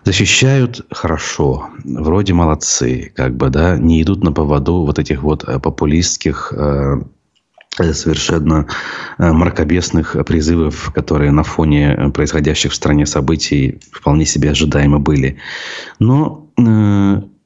Защищают 0.03 0.85
хорошо, 0.91 1.69
вроде 1.85 2.33
молодцы, 2.33 3.13
как 3.15 3.37
бы, 3.37 3.49
да, 3.49 3.77
не 3.77 4.01
идут 4.01 4.23
на 4.23 4.33
поводу 4.33 4.85
вот 4.85 4.99
этих 4.99 5.21
вот 5.23 5.47
э, 5.47 5.59
популистских 5.59 6.53
э, 6.55 7.01
совершенно 7.93 8.67
мракобесных 9.17 10.15
призывов, 10.27 10.91
которые 10.93 11.31
на 11.31 11.43
фоне 11.43 12.11
происходящих 12.13 12.71
в 12.71 12.75
стране 12.75 13.07
событий 13.07 13.79
вполне 13.91 14.25
себе 14.25 14.51
ожидаемо 14.51 14.99
были. 14.99 15.39
Но 15.97 16.51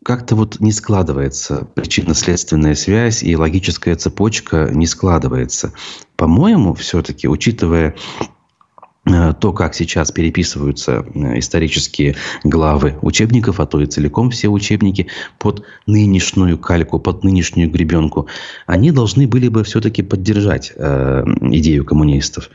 как-то 0.07 0.37
вот 0.37 0.61
не 0.61 0.71
складывается 0.71 1.67
причинно-следственная 1.75 2.75
связь 2.75 3.23
и 3.23 3.35
логическая 3.35 3.93
цепочка 3.97 4.69
не 4.71 4.87
складывается. 4.87 5.73
По-моему, 6.15 6.73
все-таки, 6.75 7.27
учитывая 7.27 7.93
Э, 9.09 9.33
то, 9.33 9.53
как 9.53 9.73
сейчас 9.73 10.11
переписываются 10.11 11.05
э, 11.13 11.39
исторические 11.39 12.15
главы 12.43 12.97
учебников, 13.01 13.59
а 13.59 13.65
то 13.65 13.79
и 13.81 13.85
целиком 13.85 14.31
все 14.31 14.49
учебники 14.49 15.07
под 15.39 15.63
нынешнюю 15.85 16.57
кальку, 16.57 16.99
под 16.99 17.23
нынешнюю 17.23 17.69
гребенку, 17.69 18.27
они 18.65 18.91
должны 18.91 19.27
были 19.27 19.47
бы 19.47 19.63
все-таки 19.63 20.03
поддержать 20.03 20.73
э, 20.75 21.23
идею 21.41 21.85
коммунистов. 21.85 22.49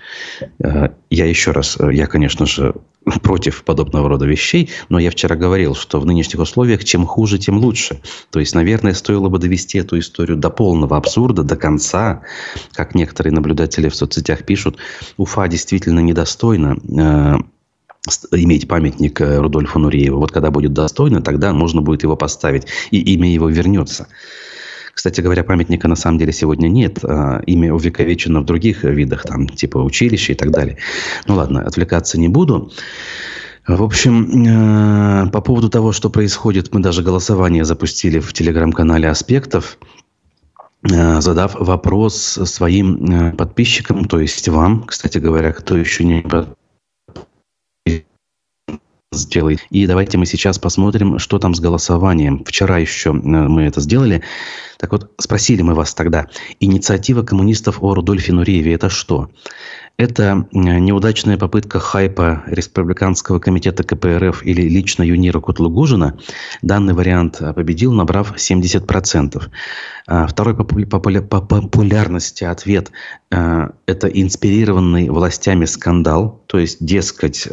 Э, 0.59 0.91
я 1.11 1.27
еще 1.27 1.53
раз, 1.53 1.77
э, 1.79 1.93
я, 1.93 2.07
конечно 2.07 2.47
же, 2.47 2.75
против 3.23 3.65
подобного 3.65 4.09
рода 4.09 4.27
вещей, 4.27 4.71
но 4.89 4.99
я 4.99 5.11
вчера 5.11 5.37
говорил, 5.37 5.75
что 5.75 6.01
в 6.01 6.07
нынешних 6.07 6.41
условиях 6.41 6.85
чем 6.85 7.07
хуже, 7.07 7.39
тем 7.39 7.59
лучше. 7.59 8.01
То 8.31 8.41
есть, 8.41 8.55
наверное, 8.55 8.95
стоило 8.95 9.29
бы 9.29 9.39
довести 9.39 9.79
эту 9.79 9.99
историю 9.99 10.37
до 10.37 10.51
полного 10.51 10.97
абсурда, 10.97 11.43
до 11.43 11.57
конца, 11.57 12.23
как 12.73 12.95
некоторые 12.95 13.33
наблюдатели 13.33 13.89
в 13.89 13.95
соцсетях 13.95 14.45
пишут, 14.45 14.77
Уфа 15.17 15.49
действительно 15.49 16.01
недостойна 16.01 16.77
э, 16.77 17.37
иметь 18.33 18.69
памятник 18.69 19.21
э, 19.21 19.39
Рудольфу 19.39 19.79
Нурееву. 19.79 20.19
Вот 20.19 20.33
когда 20.33 20.51
будет 20.51 20.73
достойно, 20.73 21.23
тогда 21.23 21.53
можно 21.53 21.83
будет 21.83 22.03
его 22.03 22.17
поставить, 22.17 22.67
и 22.91 23.01
имя 23.15 23.33
его 23.33 23.49
вернется. 23.49 24.09
Кстати 24.95 25.21
говоря, 25.21 25.45
памятника 25.45 25.89
на 25.89 25.97
самом 25.97 26.19
деле 26.19 26.33
сегодня 26.33 26.69
нет. 26.69 26.99
А 27.05 27.41
имя 27.47 27.73
увековечено 27.75 28.41
в 28.41 28.45
других 28.45 28.85
видах, 28.85 29.23
там, 29.23 29.49
типа 29.49 29.79
училища 29.79 30.33
и 30.33 30.35
так 30.35 30.51
далее. 30.51 30.79
Ну 31.27 31.35
ладно, 31.35 31.63
отвлекаться 31.63 32.19
не 32.21 32.29
буду. 32.29 32.73
В 33.67 33.83
общем, 33.83 35.27
э, 35.27 35.31
по 35.31 35.41
поводу 35.41 35.69
того, 35.69 35.93
что 35.93 36.11
происходит, 36.11 36.75
мы 36.75 36.81
даже 36.81 37.03
голосование 37.03 37.65
запустили 37.65 38.19
в 38.19 38.33
телеграм-канале 38.33 39.09
«Аспектов», 39.09 39.79
э, 40.83 41.21
задав 41.21 41.55
вопрос 41.55 42.17
своим 42.17 43.37
подписчикам, 43.37 44.07
то 44.07 44.19
есть 44.19 44.49
вам, 44.49 44.83
кстати 44.83 45.19
говоря, 45.19 45.53
кто 45.53 45.77
еще 45.77 46.03
не 46.03 46.23
сделай. 49.13 49.59
И 49.71 49.87
давайте 49.87 50.19
мы 50.19 50.27
сейчас 50.27 50.59
посмотрим, 50.59 51.19
что 51.19 51.39
там 51.39 51.55
с 51.55 51.61
голосованием. 51.61 52.45
Вчера 52.45 52.79
еще 52.79 53.11
э, 53.11 53.13
мы 53.13 53.63
это 53.63 53.81
сделали. 53.81 54.23
Так 54.79 54.93
вот, 54.93 55.13
спросили 55.19 55.63
мы 55.63 55.75
вас 55.75 55.95
тогда, 55.95 56.27
инициатива 56.59 57.23
коммунистов 57.23 57.83
о 57.83 57.95
Рудольфе 57.95 58.33
Нурееве– 58.33 58.73
это 58.75 58.89
что? 58.89 59.31
Это 59.99 60.49
э, 60.53 60.59
неудачная 60.59 61.37
попытка 61.37 61.79
хайпа 61.79 62.43
Республиканского 62.47 63.39
комитета 63.39 63.85
КПРФ 63.85 64.45
или 64.45 64.63
лично 64.63 65.03
Юнира 65.03 65.41
Кутлугужина. 65.41 66.19
Данный 66.63 66.95
вариант 66.95 67.41
победил, 67.55 67.93
набрав 67.93 68.35
70%. 68.35 69.43
А 70.09 70.27
второй 70.27 70.57
по 70.57 70.99
популярности 71.41 72.45
ответ 72.45 72.91
э,– 73.31 73.69
это 73.87 74.09
инспирированный 74.09 75.11
властями 75.11 75.67
скандал. 75.67 76.43
То 76.47 76.59
есть, 76.59 76.85
дескать, 76.85 77.47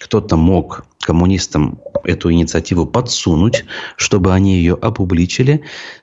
кто-то 0.00 0.36
мог 0.36 0.84
коммунистам 1.00 1.78
эту 2.04 2.32
инициативу 2.32 2.84
подсунуть, 2.86 3.64
чтобы 3.96 4.32
они 4.32 4.56
ее 4.56 4.74
опубличили, 4.74 5.62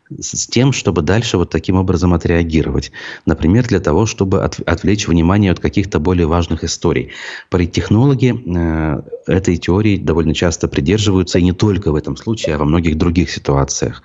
с 0.10 0.48
тем, 0.48 0.72
чтобы 0.72 1.02
дальше 1.02 1.38
вот 1.38 1.50
таким 1.50 1.76
образом 1.76 2.14
отреагировать. 2.14 2.92
Например, 3.26 3.68
для 3.68 3.80
того, 3.80 4.06
чтобы 4.06 4.44
от, 4.44 4.60
отвлечь 4.60 5.08
внимание 5.08 5.52
от 5.52 5.60
каких-то 5.60 6.00
более 6.00 6.28
важных 6.28 6.64
историй. 6.64 7.12
Политтехнологи 7.50 8.34
э, 8.34 9.02
этой 9.28 9.58
теории 9.58 9.98
довольно 9.98 10.34
часто 10.34 10.68
придерживаются, 10.68 11.40
и 11.40 11.44
не 11.44 11.52
только 11.52 11.92
в 11.92 11.96
этом 11.96 12.16
случае, 12.16 12.56
а 12.56 12.58
во 12.60 12.66
многих 12.66 12.98
других 12.98 13.30
ситуациях. 13.32 14.04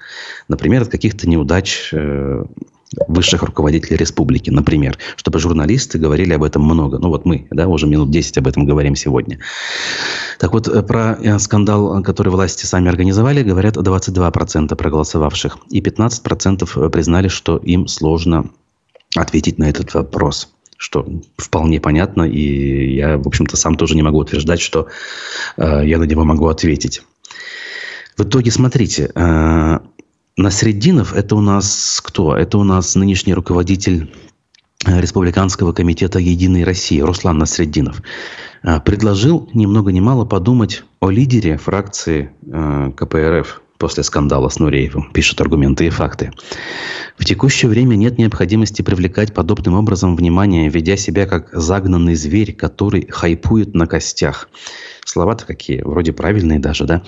Например, 0.49 0.83
от 0.83 0.88
каких-то 0.88 1.28
неудач 1.28 1.90
э, 1.92 2.45
высших 3.07 3.42
руководителей 3.42 3.97
республики, 3.97 4.50
например, 4.50 4.99
чтобы 5.16 5.38
журналисты 5.38 5.99
говорили 5.99 6.33
об 6.33 6.42
этом 6.42 6.62
много. 6.62 6.99
Ну 6.99 7.09
вот 7.09 7.25
мы, 7.25 7.47
да, 7.50 7.68
уже 7.68 7.87
минут 7.87 8.11
10 8.11 8.38
об 8.38 8.47
этом 8.47 8.66
говорим 8.66 8.97
сегодня. 8.97 9.38
Так 10.38 10.52
вот, 10.52 10.68
э, 10.68 10.83
про 10.83 11.18
э, 11.21 11.38
скандал, 11.38 12.02
который 12.02 12.30
власти 12.30 12.66
сами 12.66 12.88
организовали, 12.88 13.42
говорят 13.42 13.76
22% 13.76 14.75
проголосовавших. 14.75 15.59
И 15.71 15.80
15% 15.80 16.90
признали, 16.90 17.28
что 17.28 17.57
им 17.59 17.88
сложно 17.88 18.50
ответить 19.16 19.59
на 19.59 19.68
этот 19.68 19.95
вопрос 19.95 20.49
что 20.80 21.04
вполне 21.37 21.80
понятно, 21.80 22.23
и 22.23 22.95
я, 22.95 23.18
в 23.18 23.26
общем-то, 23.26 23.57
сам 23.57 23.75
тоже 23.75 23.97
не 23.97 24.02
могу 24.02 24.18
утверждать, 24.18 24.61
что 24.61 24.87
э, 25.57 25.83
я 25.85 25.99
на 25.99 26.04
него 26.04 26.25
могу 26.25 26.47
ответить. 26.47 27.02
В 28.16 28.23
итоге, 28.23 28.52
смотрите, 28.52 29.11
э, 29.12 29.78
Насреддинов– 30.38 31.12
это 31.14 31.35
у 31.35 31.40
нас 31.40 32.00
кто? 32.02 32.37
Это 32.37 32.59
у 32.59 32.64
нас 32.64 32.95
нынешний 32.95 33.35
руководитель 33.35 34.14
Республиканского 34.87 35.73
комитета 35.73 36.21
«Единой 36.21 36.62
России» 36.62 37.00
Руслан 37.00 37.38
Насреддинов 37.38 38.00
предложил 38.85 39.50
ни 39.52 39.66
много 39.66 39.90
ни 39.90 39.99
мало 39.99 40.25
подумать 40.25 40.85
о 41.00 41.11
лидере 41.11 41.59
фракции 41.59 42.30
КПРФ 42.97 43.62
после 43.78 44.02
скандала 44.02 44.49
с 44.49 44.58
Нуреевым, 44.58 45.11
пишут 45.12 45.40
аргументы 45.40 45.87
и 45.87 45.90
факты. 45.90 46.32
В 47.16 47.25
текущее 47.25 47.68
время 47.68 47.97
нет 47.97 48.18
необходимости 48.18 48.82
привлекать 48.82 49.32
подобным 49.32 49.75
образом 49.75 50.16
внимание, 50.16 50.68
ведя 50.68 50.97
себя 50.97 51.26
как 51.26 51.50
загнанный 51.52 52.14
зверь, 52.14 52.54
который 52.54 53.08
хайпует 53.08 53.75
на 53.75 53.87
костях. 53.87 54.49
Слова-то 55.04 55.47
какие, 55.47 55.80
вроде 55.80 56.12
правильные 56.12 56.58
даже, 56.58 56.85
да? 56.85 57.02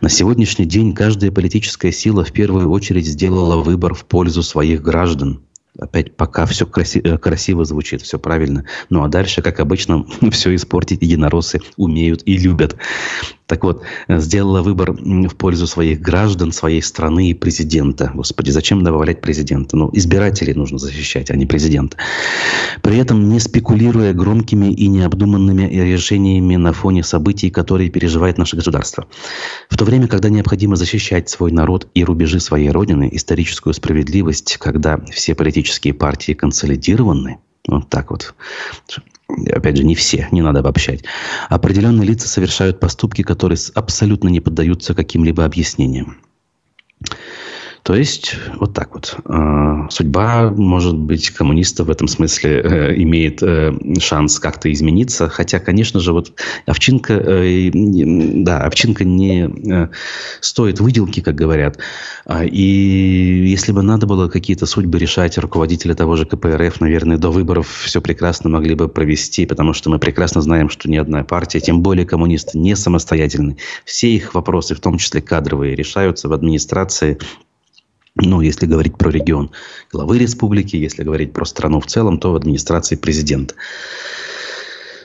На 0.00 0.08
сегодняшний 0.08 0.64
день 0.64 0.94
каждая 0.94 1.32
политическая 1.32 1.90
сила 1.90 2.24
в 2.24 2.32
первую 2.32 2.70
очередь 2.70 3.06
сделала 3.06 3.56
выбор 3.56 3.94
в 3.94 4.04
пользу 4.04 4.42
своих 4.42 4.80
граждан. 4.82 5.42
Опять 5.78 6.16
пока 6.16 6.44
все 6.44 6.66
краси- 6.66 7.00
э, 7.02 7.16
красиво 7.16 7.64
звучит, 7.64 8.02
все 8.02 8.18
правильно. 8.18 8.66
Ну 8.90 9.02
а 9.02 9.08
дальше, 9.08 9.40
как 9.40 9.58
обычно, 9.58 10.04
все 10.30 10.54
испортить 10.54 11.00
единороссы 11.00 11.60
умеют 11.76 12.22
и 12.26 12.36
любят. 12.36 12.76
Так 13.52 13.64
вот, 13.64 13.82
сделала 14.08 14.62
выбор 14.62 14.92
в 14.92 15.36
пользу 15.36 15.66
своих 15.66 16.00
граждан, 16.00 16.52
своей 16.52 16.80
страны 16.80 17.28
и 17.28 17.34
президента. 17.34 18.10
Господи, 18.14 18.50
зачем 18.50 18.82
добавлять 18.82 19.20
президента? 19.20 19.76
Ну, 19.76 19.90
избирателей 19.92 20.54
нужно 20.54 20.78
защищать, 20.78 21.30
а 21.30 21.36
не 21.36 21.44
президента. 21.44 21.98
При 22.80 22.96
этом 22.96 23.28
не 23.28 23.38
спекулируя 23.40 24.14
громкими 24.14 24.72
и 24.72 24.88
необдуманными 24.88 25.64
решениями 25.64 26.56
на 26.56 26.72
фоне 26.72 27.02
событий, 27.04 27.50
которые 27.50 27.90
переживает 27.90 28.38
наше 28.38 28.56
государство. 28.56 29.06
В 29.68 29.76
то 29.76 29.84
время, 29.84 30.08
когда 30.08 30.30
необходимо 30.30 30.76
защищать 30.76 31.28
свой 31.28 31.52
народ 31.52 31.88
и 31.92 32.04
рубежи 32.04 32.40
своей 32.40 32.70
родины, 32.70 33.10
историческую 33.12 33.74
справедливость, 33.74 34.56
когда 34.56 34.98
все 35.12 35.34
политические 35.34 35.92
партии 35.92 36.32
консолидированы, 36.32 37.36
вот 37.68 37.90
так 37.90 38.12
вот 38.12 38.34
опять 39.50 39.76
же, 39.76 39.84
не 39.84 39.94
все, 39.94 40.28
не 40.30 40.42
надо 40.42 40.60
обобщать, 40.60 41.04
определенные 41.48 42.06
лица 42.06 42.28
совершают 42.28 42.80
поступки, 42.80 43.22
которые 43.22 43.58
абсолютно 43.74 44.28
не 44.28 44.40
поддаются 44.40 44.94
каким-либо 44.94 45.44
объяснениям. 45.44 46.18
То 47.82 47.96
есть, 47.96 48.36
вот 48.60 48.74
так 48.74 48.94
вот. 48.94 49.16
А, 49.24 49.88
судьба, 49.90 50.50
может 50.50 50.96
быть, 50.96 51.30
коммунистов 51.30 51.88
в 51.88 51.90
этом 51.90 52.06
смысле 52.06 52.60
э, 52.60 52.94
имеет 53.02 53.42
э, 53.42 53.72
шанс 53.98 54.38
как-то 54.38 54.72
измениться. 54.72 55.28
Хотя, 55.28 55.58
конечно 55.58 55.98
же, 55.98 56.12
вот 56.12 56.32
овчинка, 56.66 57.14
э, 57.14 57.70
да, 57.72 58.60
овчинка 58.60 59.04
не 59.04 59.50
стоит 60.40 60.78
выделки, 60.78 61.20
как 61.20 61.34
говорят. 61.34 61.78
А, 62.24 62.44
и 62.44 62.62
если 62.62 63.72
бы 63.72 63.82
надо 63.82 64.06
было 64.06 64.28
какие-то 64.28 64.66
судьбы 64.66 65.00
решать, 65.00 65.36
руководители 65.38 65.92
того 65.94 66.14
же 66.14 66.24
КПРФ, 66.24 66.80
наверное, 66.80 67.18
до 67.18 67.30
выборов 67.30 67.68
все 67.84 68.00
прекрасно 68.00 68.48
могли 68.48 68.76
бы 68.76 68.88
провести, 68.88 69.44
потому 69.44 69.72
что 69.72 69.90
мы 69.90 69.98
прекрасно 69.98 70.40
знаем, 70.40 70.68
что 70.68 70.88
ни 70.88 70.96
одна 70.96 71.24
партия, 71.24 71.58
тем 71.58 71.82
более 71.82 72.06
коммунисты, 72.06 72.58
не 72.58 72.76
самостоятельны. 72.76 73.56
Все 73.84 74.08
их 74.14 74.34
вопросы, 74.34 74.76
в 74.76 74.80
том 74.80 74.98
числе 74.98 75.20
кадровые, 75.20 75.74
решаются 75.74 76.28
в 76.28 76.32
администрации 76.32 77.18
ну, 78.14 78.40
если 78.40 78.66
говорить 78.66 78.98
про 78.98 79.10
регион 79.10 79.50
главы 79.90 80.18
республики, 80.18 80.76
если 80.76 81.02
говорить 81.02 81.32
про 81.32 81.44
страну 81.44 81.80
в 81.80 81.86
целом, 81.86 82.18
то 82.18 82.32
в 82.32 82.36
администрации 82.36 82.96
президента. 82.96 83.54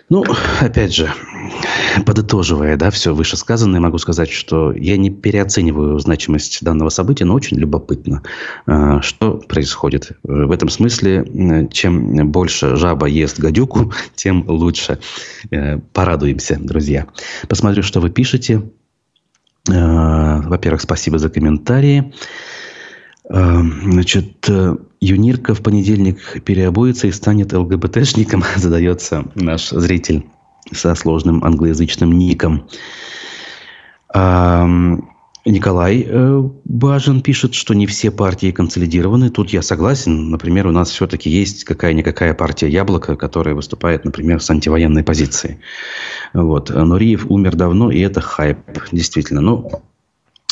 Ну, 0.09 0.23
опять 0.61 0.95
же, 0.95 1.11
подытоживая, 2.05 2.77
да, 2.77 2.91
все 2.91 3.13
вышесказанное, 3.13 3.81
могу 3.81 3.97
сказать, 3.97 4.29
что 4.29 4.71
я 4.71 4.95
не 4.95 5.09
переоцениваю 5.09 5.99
значимость 5.99 6.63
данного 6.63 6.87
события, 6.89 7.25
но 7.25 7.33
очень 7.33 7.57
любопытно, 7.57 8.23
а, 8.65 9.01
что 9.01 9.33
происходит. 9.33 10.11
В 10.23 10.51
этом 10.51 10.69
смысле, 10.69 11.67
чем 11.73 12.31
больше 12.31 12.77
жаба 12.77 13.07
ест 13.07 13.39
гадюку, 13.39 13.91
тем 14.15 14.45
лучше. 14.47 14.99
Э, 15.51 15.77
порадуемся, 15.77 16.57
друзья. 16.57 17.07
Посмотрю, 17.49 17.83
что 17.83 17.99
вы 17.99 18.09
пишете. 18.09 18.63
Э, 19.69 20.41
во-первых, 20.41 20.81
спасибо 20.81 21.19
за 21.19 21.29
комментарии. 21.29 22.13
Эм, 23.29 23.91
значит, 23.91 24.49
э, 24.49 24.77
Юнирка 25.01 25.53
в 25.53 25.61
понедельник 25.61 26.43
переобуется 26.43 27.07
и 27.07 27.11
станет 27.11 27.51
ЛГБТшником, 27.53 28.43
задается 28.55 29.25
наш 29.35 29.69
зритель 29.69 30.25
со 30.71 30.95
сложным 30.95 31.43
англоязычным 31.43 32.11
ником. 32.17 32.67
Эм, 34.13 35.09
Николай 35.43 36.05
э, 36.07 36.49
Бажин 36.65 37.21
пишет, 37.21 37.53
что 37.53 37.73
не 37.73 37.85
все 37.85 38.11
партии 38.11 38.51
консолидированы. 38.51 39.29
Тут 39.29 39.49
я 39.49 39.61
согласен. 39.61 40.29
Например, 40.29 40.67
у 40.67 40.71
нас 40.71 40.89
все-таки 40.89 41.29
есть 41.29 41.63
какая-никакая 41.63 42.33
партия 42.33 42.67
«Яблоко», 42.67 43.15
которая 43.15 43.55
выступает, 43.55 44.03
например, 44.03 44.41
с 44.41 44.49
антивоенной 44.49 45.03
позицией. 45.03 45.59
Вот. 46.33 46.69
Но 46.69 46.97
Риев 46.97 47.25
умер 47.29 47.55
давно, 47.55 47.91
и 47.91 47.99
это 47.99 48.19
хайп, 48.19 48.59
действительно. 48.91 49.39
Ну, 49.39 49.71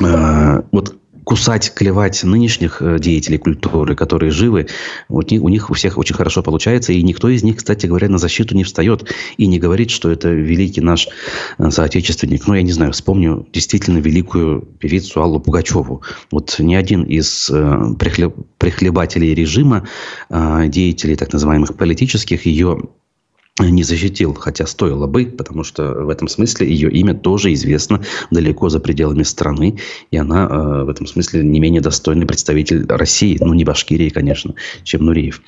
э, 0.02 0.62
вот 0.72 0.96
кусать, 1.26 1.74
клевать 1.74 2.24
нынешних 2.24 2.82
э, 2.82 3.00
деятелей 3.00 3.38
культуры, 3.38 3.96
которые 3.96 4.32
живы, 4.32 4.68
вот 5.10 5.32
у 5.32 5.50
них 5.50 5.70
у 5.70 5.74
всех 5.74 5.98
очень 5.98 6.16
хорошо 6.16 6.44
получается, 6.44 6.94
и 6.94 7.02
никто 7.02 7.28
из 7.28 7.44
них, 7.44 7.58
кстати 7.58 7.88
говоря, 7.88 8.08
на 8.08 8.20
защиту 8.20 8.56
не 8.56 8.64
встает 8.64 9.12
и 9.38 9.48
не 9.48 9.60
говорит, 9.60 9.90
что 9.90 10.12
это 10.12 10.30
великий 10.30 10.82
наш 10.82 11.10
э, 11.58 11.72
соотечественник. 11.72 12.48
Ну, 12.48 12.54
я 12.54 12.62
не 12.62 12.72
знаю, 12.72 12.94
вспомню 12.94 13.46
действительно 13.52 13.98
великую 13.98 14.62
певицу 14.62 15.22
Аллу 15.22 15.40
Пугачеву. 15.40 16.04
Вот 16.32 16.56
ни 16.60 16.76
один 16.76 17.04
из 17.04 17.50
э, 17.50 17.96
прихлебателей 17.98 19.34
режима, 19.34 19.88
деятелей 20.30 21.16
так 21.16 21.34
называемых 21.34 21.76
политических, 21.76 22.46
ее 22.46 22.80
не 23.60 23.84
защитил, 23.84 24.34
хотя 24.34 24.66
стоило 24.66 25.08
бы, 25.08 25.26
потому 25.26 25.64
что 25.64 25.94
в 25.94 26.10
этом 26.10 26.28
смысле 26.28 26.70
ее 26.70 26.92
имя 26.92 27.14
тоже 27.14 27.54
известно 27.54 28.02
далеко 28.30 28.68
за 28.68 28.82
пределами 28.82 29.24
страны, 29.24 29.80
и 30.12 30.18
она 30.18 30.46
э, 30.46 30.84
в 30.84 30.90
этом 30.90 31.08
смысле 31.08 31.42
не 31.44 31.62
менее 31.62 31.82
достойный 31.82 32.26
представитель 32.26 32.86
России, 32.88 33.38
ну 33.40 33.54
не 33.54 33.64
Башкирии, 33.64 34.10
конечно, 34.10 34.56
чем 34.84 35.06
Нуриев. 35.06 35.42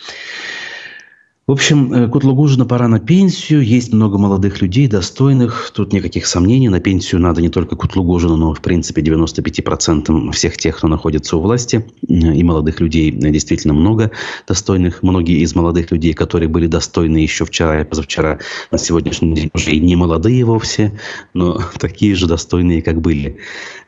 В 1.48 1.54
общем, 1.54 1.94
э, 1.94 2.10
Кутлугужина 2.10 2.66
пора 2.66 2.90
на 2.90 3.00
пенсию. 3.00 3.64
Есть 3.64 3.94
много 3.94 4.18
молодых 4.18 4.62
людей, 4.62 4.90
достойных. 4.90 5.72
Тут 5.74 5.94
никаких 5.94 6.28
сомнений. 6.28 6.68
На 6.68 6.82
пенсию 6.82 7.22
надо 7.22 7.42
не 7.42 7.48
только 7.48 7.78
Кутлугужину, 7.78 8.36
но, 8.36 8.54
в 8.54 8.60
принципе, 8.60 9.02
95% 9.02 10.34
всех 10.34 10.58
тех, 10.58 10.76
кто 10.76 10.90
находится 10.90 11.38
у 11.38 11.40
власти. 11.40 11.86
И 12.06 12.44
молодых 12.44 12.82
людей 12.82 13.12
действительно 13.12 13.74
много 13.74 14.12
достойных. 14.46 15.04
Многие 15.04 15.40
из 15.40 15.56
молодых 15.56 15.90
людей, 15.90 16.12
которые 16.12 16.50
были 16.50 16.68
достойны 16.68 17.20
еще 17.20 17.46
вчера 17.46 17.80
и 17.80 17.86
позавчера, 17.86 18.40
на 18.70 18.78
сегодняшний 18.78 19.34
день 19.34 19.50
уже 19.54 19.72
и 19.72 19.80
не 19.80 19.96
молодые 19.96 20.44
вовсе, 20.44 21.00
но 21.34 21.62
такие 21.80 22.14
же 22.16 22.28
достойные, 22.28 22.82
как 22.82 23.00
были. 23.00 23.38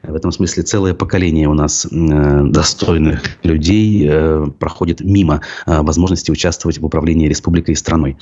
В 0.01 0.15
этом 0.15 0.31
смысле 0.31 0.63
целое 0.63 0.93
поколение 0.93 1.49
у 1.49 1.53
нас 1.53 1.85
э, 1.85 2.41
достойных 2.45 3.21
людей 3.43 4.07
э, 4.09 4.47
проходит 4.59 5.01
мимо 5.01 5.41
возможности 5.65 6.31
участвовать 6.31 6.77
в 6.77 6.85
управлении 6.85 7.27
республикой 7.27 7.48
республикой 7.49 7.73
и 7.73 7.75
страной. 7.75 8.17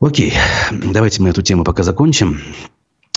Окей, 0.00 0.32
давайте 0.70 1.22
мы 1.22 1.30
эту 1.30 1.42
тему 1.42 1.64
пока 1.64 1.82
закончим. 1.82 2.40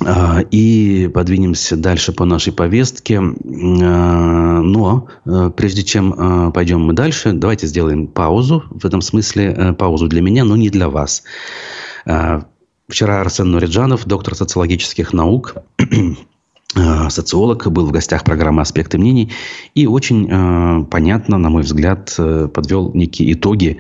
А, 0.06 0.42
и 0.52 1.10
подвинемся 1.12 1.76
дальше 1.76 2.14
по 2.14 2.26
нашей 2.26 2.54
повестке. 2.54 3.20
А, 3.20 3.22
но 3.22 5.08
а, 5.26 5.50
прежде 5.50 5.84
чем 5.84 6.52
пойдем 6.52 6.82
мы 6.82 6.94
дальше, 6.94 7.34
давайте 7.34 7.68
сделаем 7.68 8.08
паузу. 8.08 8.64
В 8.70 8.86
этом 8.86 9.02
смысле 9.02 9.46
э, 9.46 9.74
паузу 9.74 10.08
для 10.08 10.22
меня, 10.22 10.44
но 10.44 10.56
не 10.56 10.70
для 10.70 10.90
вас. 10.90 11.24
Вчера 12.88 13.20
Арсен 13.20 13.52
Нуриджанов, 13.52 14.06
доктор 14.06 14.34
социологических 14.34 15.12
наук, 15.12 15.56
социолог, 17.10 17.68
был 17.72 17.86
в 17.86 17.92
гостях 17.92 18.24
программы 18.24 18.62
«Аспекты 18.62 18.98
мнений» 18.98 19.32
и 19.74 19.88
очень 19.88 20.28
э, 20.30 20.86
понятно, 20.86 21.38
на 21.38 21.50
мой 21.50 21.64
взгляд, 21.64 22.14
э, 22.18 22.50
подвел 22.54 22.92
некие 22.94 23.34
итоги 23.34 23.78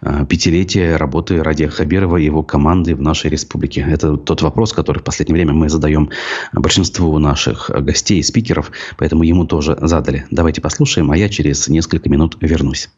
э, 0.00 0.24
пятилетия 0.26 0.96
работы 0.96 1.42
Радия 1.42 1.68
Хабирова 1.68 2.16
и 2.16 2.24
его 2.24 2.42
команды 2.42 2.94
в 2.96 3.02
нашей 3.02 3.30
республике. 3.30 3.86
Это 3.88 4.16
тот 4.16 4.42
вопрос, 4.42 4.72
который 4.72 5.00
в 5.00 5.04
последнее 5.04 5.34
время 5.34 5.52
мы 5.52 5.68
задаем 5.68 6.10
большинству 6.52 7.18
наших 7.18 7.70
гостей 7.70 8.20
и 8.20 8.22
спикеров, 8.22 8.72
поэтому 8.96 9.22
ему 9.22 9.44
тоже 9.44 9.76
задали. 9.80 10.26
Давайте 10.30 10.60
послушаем, 10.60 11.10
а 11.10 11.16
я 11.16 11.28
через 11.28 11.68
несколько 11.68 12.08
минут 12.08 12.38
вернусь. 12.40 12.88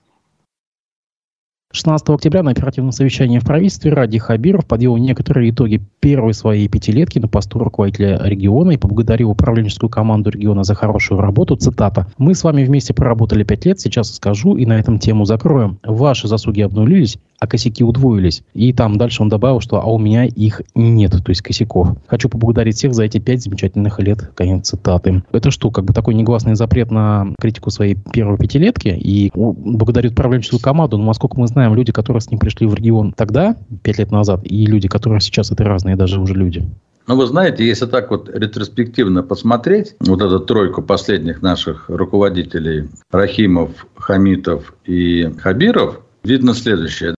16 1.72 2.10
октября 2.10 2.42
на 2.42 2.50
оперативном 2.50 2.92
совещании 2.92 3.38
в 3.38 3.44
правительстве 3.46 3.92
Ради 3.92 4.18
Хабиров 4.18 4.66
подвел 4.66 4.96
некоторые 4.98 5.50
итоги 5.50 5.80
первой 6.00 6.34
своей 6.34 6.68
пятилетки 6.68 7.18
на 7.18 7.28
посту 7.28 7.58
руководителя 7.58 8.20
региона 8.22 8.72
и 8.72 8.76
поблагодарил 8.76 9.30
управленческую 9.30 9.88
команду 9.88 10.30
региона 10.30 10.64
за 10.64 10.74
хорошую 10.74 11.20
работу. 11.20 11.56
Цитата. 11.56 12.06
«Мы 12.18 12.34
с 12.34 12.44
вами 12.44 12.64
вместе 12.64 12.92
проработали 12.92 13.42
пять 13.42 13.64
лет, 13.64 13.80
сейчас 13.80 14.14
скажу 14.14 14.56
и 14.56 14.66
на 14.66 14.74
этом 14.74 14.98
тему 14.98 15.24
закроем. 15.24 15.78
Ваши 15.82 16.28
заслуги 16.28 16.60
обнулились, 16.60 17.16
а 17.42 17.48
косяки 17.48 17.82
удвоились. 17.82 18.44
И 18.54 18.72
там 18.72 18.98
дальше 18.98 19.20
он 19.20 19.28
добавил, 19.28 19.58
что 19.58 19.82
а 19.82 19.86
у 19.86 19.98
меня 19.98 20.26
их 20.26 20.62
нет, 20.76 21.10
то 21.10 21.30
есть 21.30 21.42
косяков. 21.42 21.88
Хочу 22.06 22.28
поблагодарить 22.28 22.76
всех 22.76 22.94
за 22.94 23.02
эти 23.02 23.18
пять 23.18 23.42
замечательных 23.42 23.98
лет. 23.98 24.30
Конец 24.36 24.68
цитаты. 24.68 25.24
Это 25.32 25.50
что, 25.50 25.72
как 25.72 25.84
бы 25.84 25.92
такой 25.92 26.14
негласный 26.14 26.54
запрет 26.54 26.92
на 26.92 27.34
критику 27.40 27.70
своей 27.70 27.96
первой 28.12 28.38
пятилетки? 28.38 28.96
И 28.96 29.32
благодарю 29.34 30.10
управленческую 30.10 30.60
команду, 30.60 30.98
но 30.98 31.06
насколько 31.06 31.40
мы 31.40 31.48
знаем, 31.48 31.74
люди, 31.74 31.90
которые 31.90 32.20
с 32.20 32.30
ним 32.30 32.38
пришли 32.38 32.68
в 32.68 32.74
регион 32.74 33.12
тогда, 33.12 33.56
пять 33.82 33.98
лет 33.98 34.12
назад, 34.12 34.42
и 34.44 34.64
люди, 34.64 34.86
которые 34.86 35.20
сейчас, 35.20 35.50
это 35.50 35.64
разные 35.64 35.96
даже 35.96 36.20
уже 36.20 36.34
люди. 36.34 36.64
Ну, 37.08 37.16
вы 37.16 37.26
знаете, 37.26 37.66
если 37.66 37.86
так 37.86 38.12
вот 38.12 38.30
ретроспективно 38.32 39.24
посмотреть, 39.24 39.96
вот 39.98 40.22
эту 40.22 40.38
тройку 40.38 40.80
последних 40.80 41.42
наших 41.42 41.86
руководителей, 41.88 42.88
Рахимов, 43.10 43.88
Хамитов 43.96 44.74
и 44.84 45.28
Хабиров, 45.40 46.02
видно 46.22 46.54
следующее. 46.54 47.16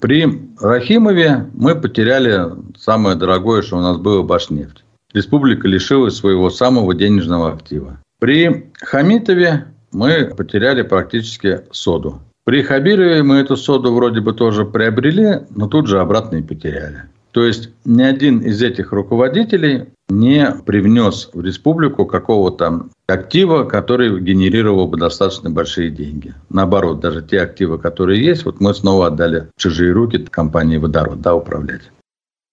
При 0.00 0.26
Рахимове 0.60 1.50
мы 1.54 1.74
потеряли 1.74 2.50
самое 2.78 3.16
дорогое, 3.16 3.62
что 3.62 3.78
у 3.78 3.80
нас 3.80 3.96
было, 3.96 4.22
Башнефть. 4.22 4.84
Республика 5.14 5.66
лишилась 5.66 6.16
своего 6.16 6.50
самого 6.50 6.94
денежного 6.94 7.52
актива. 7.52 7.98
При 8.18 8.70
Хамитове 8.74 9.66
мы 9.92 10.34
потеряли 10.36 10.82
практически 10.82 11.62
соду. 11.70 12.20
При 12.44 12.62
Хабирове 12.62 13.22
мы 13.22 13.36
эту 13.36 13.56
соду 13.56 13.94
вроде 13.94 14.20
бы 14.20 14.32
тоже 14.34 14.66
приобрели, 14.66 15.46
но 15.50 15.66
тут 15.66 15.86
же 15.86 16.00
обратно 16.00 16.36
и 16.36 16.42
потеряли. 16.42 17.04
То 17.36 17.44
есть 17.44 17.68
ни 17.84 18.00
один 18.00 18.38
из 18.38 18.62
этих 18.62 18.92
руководителей 18.92 19.88
не 20.08 20.52
привнес 20.64 21.28
в 21.34 21.42
республику 21.42 22.06
какого-то 22.06 22.86
актива, 23.06 23.64
который 23.64 24.18
генерировал 24.22 24.88
бы 24.88 24.96
достаточно 24.96 25.50
большие 25.50 25.90
деньги. 25.90 26.32
Наоборот, 26.48 27.00
даже 27.00 27.20
те 27.20 27.42
активы, 27.42 27.78
которые 27.78 28.24
есть, 28.24 28.46
вот 28.46 28.60
мы 28.60 28.72
снова 28.72 29.08
отдали 29.08 29.50
в 29.54 29.60
чужие 29.60 29.92
руки 29.92 30.16
компании 30.30 30.78
«Водород» 30.78 31.20
да, 31.20 31.34
управлять. 31.34 31.82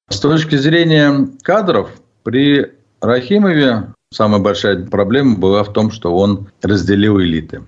С 0.10 0.20
точки 0.20 0.58
зрения 0.58 1.30
кадров, 1.44 1.90
при 2.24 2.74
Рахимове 3.00 3.94
самая 4.12 4.42
большая 4.42 4.86
проблема 4.86 5.38
была 5.38 5.64
в 5.64 5.72
том, 5.72 5.92
что 5.92 6.14
он 6.14 6.50
разделил 6.62 7.22
элиты. 7.22 7.64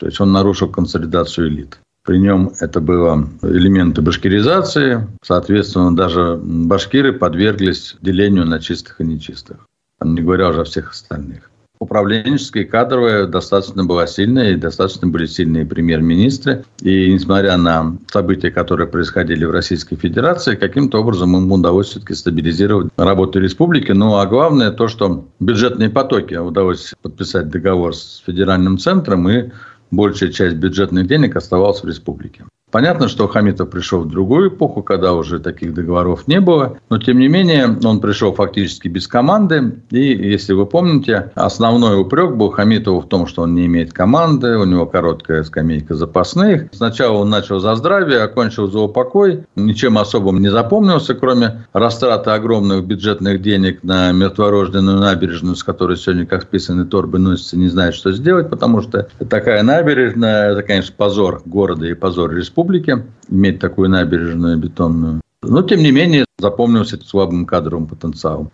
То 0.00 0.06
есть 0.06 0.18
он 0.18 0.32
нарушил 0.32 0.70
консолидацию 0.70 1.48
элит. 1.48 1.78
При 2.04 2.18
нем 2.18 2.52
это 2.60 2.80
было 2.80 3.26
элементы 3.42 4.02
башкиризации. 4.02 5.06
Соответственно, 5.22 5.96
даже 5.96 6.38
башкиры 6.42 7.14
подверглись 7.14 7.96
делению 8.02 8.44
на 8.44 8.60
чистых 8.60 9.00
и 9.00 9.04
нечистых. 9.04 9.66
Не 10.02 10.20
говоря 10.20 10.50
уже 10.50 10.60
о 10.60 10.64
всех 10.64 10.90
остальных. 10.90 11.50
Управленческая 11.80 12.62
и 12.62 12.66
кадровая 12.66 13.26
достаточно 13.26 13.84
была 13.84 14.06
сильная, 14.06 14.52
и 14.52 14.56
достаточно 14.56 15.08
были 15.08 15.26
сильные 15.26 15.66
премьер-министры. 15.66 16.64
И 16.80 17.12
несмотря 17.12 17.56
на 17.56 17.96
события, 18.10 18.50
которые 18.50 18.86
происходили 18.86 19.44
в 19.44 19.50
Российской 19.50 19.96
Федерации, 19.96 20.56
каким-то 20.56 21.00
образом 21.00 21.36
им 21.36 21.50
удалось 21.50 21.88
все-таки 21.88 22.14
стабилизировать 22.14 22.92
работу 22.96 23.40
республики. 23.40 23.92
Ну, 23.92 24.16
а 24.16 24.26
главное 24.26 24.70
то, 24.70 24.88
что 24.88 25.26
бюджетные 25.40 25.90
потоки 25.90 26.34
удалось 26.34 26.94
подписать 27.02 27.48
договор 27.48 27.94
с 27.94 28.22
федеральным 28.24 28.78
центром 28.78 29.28
и 29.28 29.50
большая 29.96 30.30
часть 30.30 30.56
бюджетных 30.56 31.06
денег 31.06 31.36
оставалась 31.36 31.82
в 31.82 31.86
республике. 31.86 32.44
Понятно, 32.74 33.06
что 33.06 33.28
Хамитов 33.28 33.70
пришел 33.70 34.00
в 34.00 34.08
другую 34.08 34.48
эпоху, 34.48 34.82
когда 34.82 35.12
уже 35.12 35.38
таких 35.38 35.74
договоров 35.74 36.26
не 36.26 36.40
было, 36.40 36.78
но 36.90 36.98
тем 36.98 37.20
не 37.20 37.28
менее 37.28 37.78
он 37.84 38.00
пришел 38.00 38.34
фактически 38.34 38.88
без 38.88 39.06
команды. 39.06 39.76
И, 39.90 40.00
если 40.00 40.54
вы 40.54 40.66
помните, 40.66 41.30
основной 41.36 42.00
упрек 42.00 42.32
был 42.32 42.50
Хамитову 42.50 43.00
в 43.00 43.08
том, 43.08 43.28
что 43.28 43.42
он 43.42 43.54
не 43.54 43.66
имеет 43.66 43.92
команды, 43.92 44.58
у 44.58 44.64
него 44.64 44.86
короткая 44.86 45.44
скамейка 45.44 45.94
запасных. 45.94 46.64
Сначала 46.72 47.18
он 47.18 47.30
начал 47.30 47.60
за 47.60 47.76
здравие, 47.76 48.22
окончил 48.22 48.68
за 48.68 48.80
упокой, 48.80 49.44
ничем 49.54 49.96
особым 49.96 50.42
не 50.42 50.48
запомнился, 50.48 51.14
кроме 51.14 51.66
растраты 51.72 52.30
огромных 52.30 52.84
бюджетных 52.84 53.40
денег 53.40 53.84
на 53.84 54.10
мертворожденную 54.10 54.98
набережную, 54.98 55.54
с 55.54 55.62
которой 55.62 55.96
сегодня 55.96 56.26
как 56.26 56.42
списанные 56.42 56.86
торбы 56.86 57.20
носятся, 57.20 57.56
не 57.56 57.68
знает, 57.68 57.94
что 57.94 58.10
сделать, 58.10 58.50
потому 58.50 58.82
что 58.82 59.06
такая 59.30 59.62
набережная, 59.62 60.50
это, 60.50 60.64
конечно, 60.64 60.92
позор 60.96 61.40
города 61.44 61.86
и 61.86 61.94
позор 61.94 62.34
республики 62.34 62.63
республике, 62.64 63.06
иметь 63.28 63.60
такую 63.60 63.90
набережную 63.90 64.58
бетонную. 64.58 65.20
Но, 65.42 65.62
тем 65.62 65.80
не 65.80 65.90
менее, 65.90 66.24
запомнился 66.38 66.98
слабым 67.04 67.44
кадровым 67.46 67.86
потенциалом. 67.86 68.50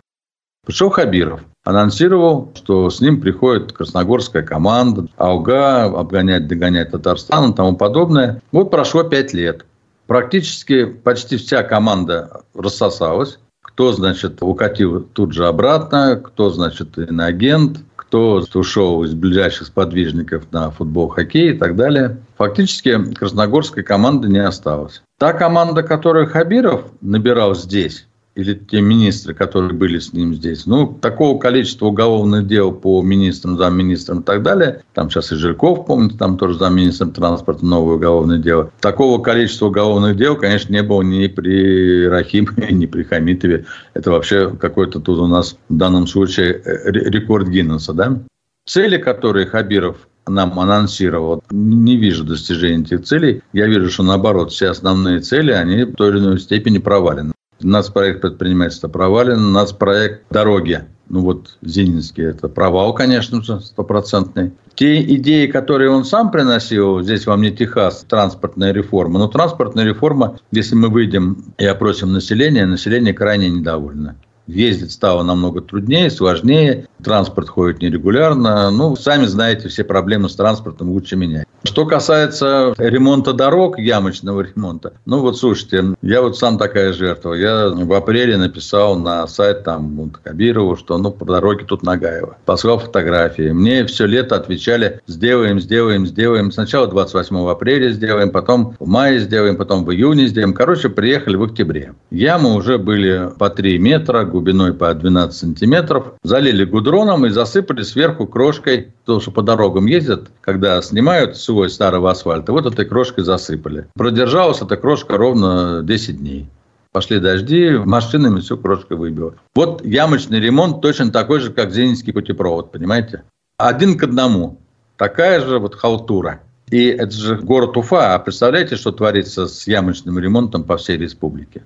Пришел 0.65 0.89
Хабиров, 0.89 1.41
анонсировал, 1.63 2.51
что 2.55 2.89
с 2.89 3.01
ним 3.01 3.19
приходит 3.19 3.71
красногорская 3.71 4.43
команда, 4.43 5.07
Ауга, 5.17 5.85
обгонять, 5.85 6.47
догонять 6.47 6.91
Татарстан 6.91 7.51
и 7.51 7.55
тому 7.55 7.75
подобное. 7.75 8.41
Вот 8.51 8.69
прошло 8.69 9.03
пять 9.03 9.33
лет. 9.33 9.65
Практически 10.05 10.85
почти 10.85 11.37
вся 11.37 11.63
команда 11.63 12.41
рассосалась. 12.53 13.39
Кто, 13.63 13.93
значит, 13.93 14.43
укатил 14.43 15.01
тут 15.01 15.33
же 15.33 15.47
обратно, 15.47 16.21
кто, 16.21 16.49
значит, 16.49 16.97
иноагент, 16.97 17.79
кто 18.11 18.43
ушел 18.55 19.05
из 19.05 19.13
ближайших 19.13 19.67
сподвижников 19.67 20.51
на 20.51 20.69
футбол, 20.69 21.07
хоккей 21.07 21.53
и 21.53 21.57
так 21.57 21.77
далее. 21.77 22.17
Фактически 22.37 23.13
красногорской 23.13 23.83
команды 23.83 24.27
не 24.27 24.39
осталось. 24.39 25.01
Та 25.17 25.31
команда, 25.31 25.81
которую 25.81 26.27
Хабиров 26.27 26.83
набирал 26.99 27.55
здесь, 27.55 28.07
или 28.35 28.53
те 28.53 28.81
министры, 28.81 29.33
которые 29.33 29.73
были 29.73 29.99
с 29.99 30.13
ним 30.13 30.33
здесь. 30.33 30.65
Ну, 30.65 30.87
такого 30.87 31.37
количества 31.37 31.87
уголовных 31.87 32.47
дел 32.47 32.71
по 32.71 33.01
министрам, 33.01 33.57
замминистрам 33.57 34.21
и 34.21 34.23
так 34.23 34.41
далее. 34.41 34.83
Там 34.93 35.09
сейчас 35.09 35.31
и 35.31 35.35
Жирков, 35.35 35.85
помните, 35.85 36.17
там 36.17 36.37
тоже 36.37 36.57
замминистром 36.57 37.11
транспорта 37.11 37.65
новое 37.65 37.95
уголовное 37.95 38.37
дело. 38.37 38.71
Такого 38.79 39.21
количества 39.21 39.67
уголовных 39.67 40.15
дел, 40.15 40.37
конечно, 40.37 40.71
не 40.71 40.83
было 40.83 41.01
ни 41.01 41.27
при 41.27 42.07
Рахимове, 42.07 42.67
ни 42.71 42.85
при 42.85 43.03
Хамитове. 43.03 43.65
Это 43.93 44.11
вообще 44.11 44.49
какой-то 44.55 44.99
тут 44.99 45.19
у 45.19 45.27
нас 45.27 45.57
в 45.67 45.75
данном 45.75 46.07
случае 46.07 46.61
рекорд 46.85 47.49
Гиннесса, 47.49 47.93
да? 47.93 48.19
Цели, 48.65 48.97
которые 48.97 49.47
Хабиров 49.47 50.07
нам 50.27 50.57
анонсировал. 50.59 51.43
Не 51.49 51.97
вижу 51.97 52.23
достижения 52.23 52.83
этих 52.83 53.03
целей. 53.03 53.41
Я 53.53 53.67
вижу, 53.67 53.89
что 53.89 54.03
наоборот, 54.03 54.51
все 54.51 54.69
основные 54.69 55.19
цели, 55.19 55.51
они 55.51 55.83
в 55.83 55.95
той 55.95 56.11
или 56.11 56.19
иной 56.19 56.39
степени 56.39 56.77
провалены. 56.77 57.33
Нацпроект 57.63 58.21
предпринимательства 58.21 58.87
провален, 58.87 59.51
нацпроект 59.51 60.23
дороги. 60.29 60.81
Ну 61.09 61.21
вот 61.21 61.57
Зининский 61.61 62.23
это 62.23 62.47
провал, 62.47 62.93
конечно 62.93 63.43
же, 63.43 63.59
стопроцентный. 63.59 64.53
Те 64.75 65.01
идеи, 65.15 65.47
которые 65.47 65.89
он 65.89 66.05
сам 66.05 66.31
приносил, 66.31 67.01
здесь 67.01 67.25
вам 67.25 67.41
не 67.41 67.51
Техас, 67.51 68.05
транспортная 68.07 68.71
реформа. 68.71 69.19
Но 69.19 69.27
транспортная 69.27 69.83
реформа, 69.83 70.39
если 70.51 70.75
мы 70.75 70.87
выйдем 70.87 71.53
и 71.57 71.65
опросим 71.65 72.13
население, 72.13 72.65
население 72.65 73.13
крайне 73.13 73.49
недовольно. 73.49 74.15
Ездить 74.51 74.91
стало 74.91 75.23
намного 75.23 75.61
труднее, 75.61 76.11
сложнее, 76.11 76.87
транспорт 77.01 77.47
ходит 77.47 77.81
нерегулярно. 77.81 78.69
Ну, 78.69 78.95
сами 78.97 79.25
знаете 79.25 79.69
все 79.69 79.83
проблемы 79.85 80.29
с 80.29 80.35
транспортом 80.35 80.89
лучше 80.89 81.15
меня. 81.15 81.45
Что 81.63 81.85
касается 81.85 82.73
ремонта 82.77 83.33
дорог, 83.33 83.77
ямочного 83.77 84.41
ремонта, 84.41 84.93
ну 85.05 85.21
вот 85.21 85.37
слушайте, 85.37 85.95
я 86.01 86.21
вот 86.21 86.37
сам 86.37 86.57
такая 86.57 86.91
жертва. 86.91 87.33
Я 87.33 87.69
в 87.69 87.93
апреле 87.93 88.35
написал 88.35 88.97
на 88.97 89.27
сайт 89.27 89.63
там 89.63 90.09
Кабирову, 90.23 90.75
что 90.75 90.97
ну 90.97 91.11
по 91.11 91.23
дороге 91.23 91.65
тут 91.65 91.83
Нагаева. 91.83 92.37
Послал 92.45 92.79
фотографии. 92.79 93.51
Мне 93.51 93.85
все 93.85 94.07
лето 94.07 94.35
отвечали, 94.35 95.01
сделаем, 95.05 95.59
сделаем, 95.59 96.07
сделаем. 96.07 96.51
Сначала 96.51 96.87
28 96.87 97.47
апреля 97.47 97.91
сделаем, 97.91 98.31
потом 98.31 98.75
в 98.79 98.87
мае 98.87 99.19
сделаем, 99.19 99.55
потом 99.55 99.85
в 99.85 99.91
июне 99.91 100.27
сделаем. 100.27 100.53
Короче, 100.53 100.89
приехали 100.89 101.35
в 101.35 101.43
октябре. 101.43 101.93
Ямы 102.09 102.55
уже 102.55 102.79
были 102.79 103.29
по 103.37 103.49
3 103.51 103.77
метра, 103.77 104.23
глубиной 104.41 104.73
по 104.73 104.93
12 104.93 105.37
сантиметров. 105.37 106.13
Залили 106.23 106.65
гудроном 106.65 107.25
и 107.25 107.29
засыпали 107.29 107.83
сверху 107.83 108.25
крошкой, 108.25 108.93
то, 109.05 109.19
что 109.19 109.31
по 109.31 109.43
дорогам 109.43 109.85
ездят, 109.85 110.31
когда 110.41 110.81
снимают 110.81 111.37
свой 111.37 111.69
старого 111.69 112.09
асфальта, 112.09 112.51
вот 112.51 112.65
этой 112.65 112.85
крошкой 112.85 113.23
засыпали. 113.23 113.87
Продержалась 113.93 114.61
эта 114.61 114.77
крошка 114.77 115.17
ровно 115.17 115.81
10 115.83 116.17
дней. 116.17 116.49
Пошли 116.91 117.19
дожди, 117.19 117.69
машинами 117.85 118.41
всю 118.41 118.57
крошку 118.57 118.95
выбило. 118.95 119.35
Вот 119.55 119.85
ямочный 119.85 120.39
ремонт 120.39 120.81
точно 120.81 121.11
такой 121.11 121.39
же, 121.39 121.51
как 121.51 121.71
Зенинский 121.71 122.11
путепровод, 122.11 122.71
понимаете? 122.71 123.23
Один 123.57 123.97
к 123.97 124.03
одному. 124.03 124.57
Такая 124.97 125.39
же 125.39 125.59
вот 125.59 125.75
халтура. 125.75 126.41
И 126.69 126.85
это 126.85 127.11
же 127.11 127.35
город 127.35 127.77
Уфа. 127.77 128.15
А 128.15 128.19
представляете, 128.19 128.75
что 128.75 128.91
творится 128.91 129.47
с 129.47 129.67
ямочным 129.67 130.17
ремонтом 130.19 130.63
по 130.63 130.77
всей 130.77 130.97
республике? 130.97 131.63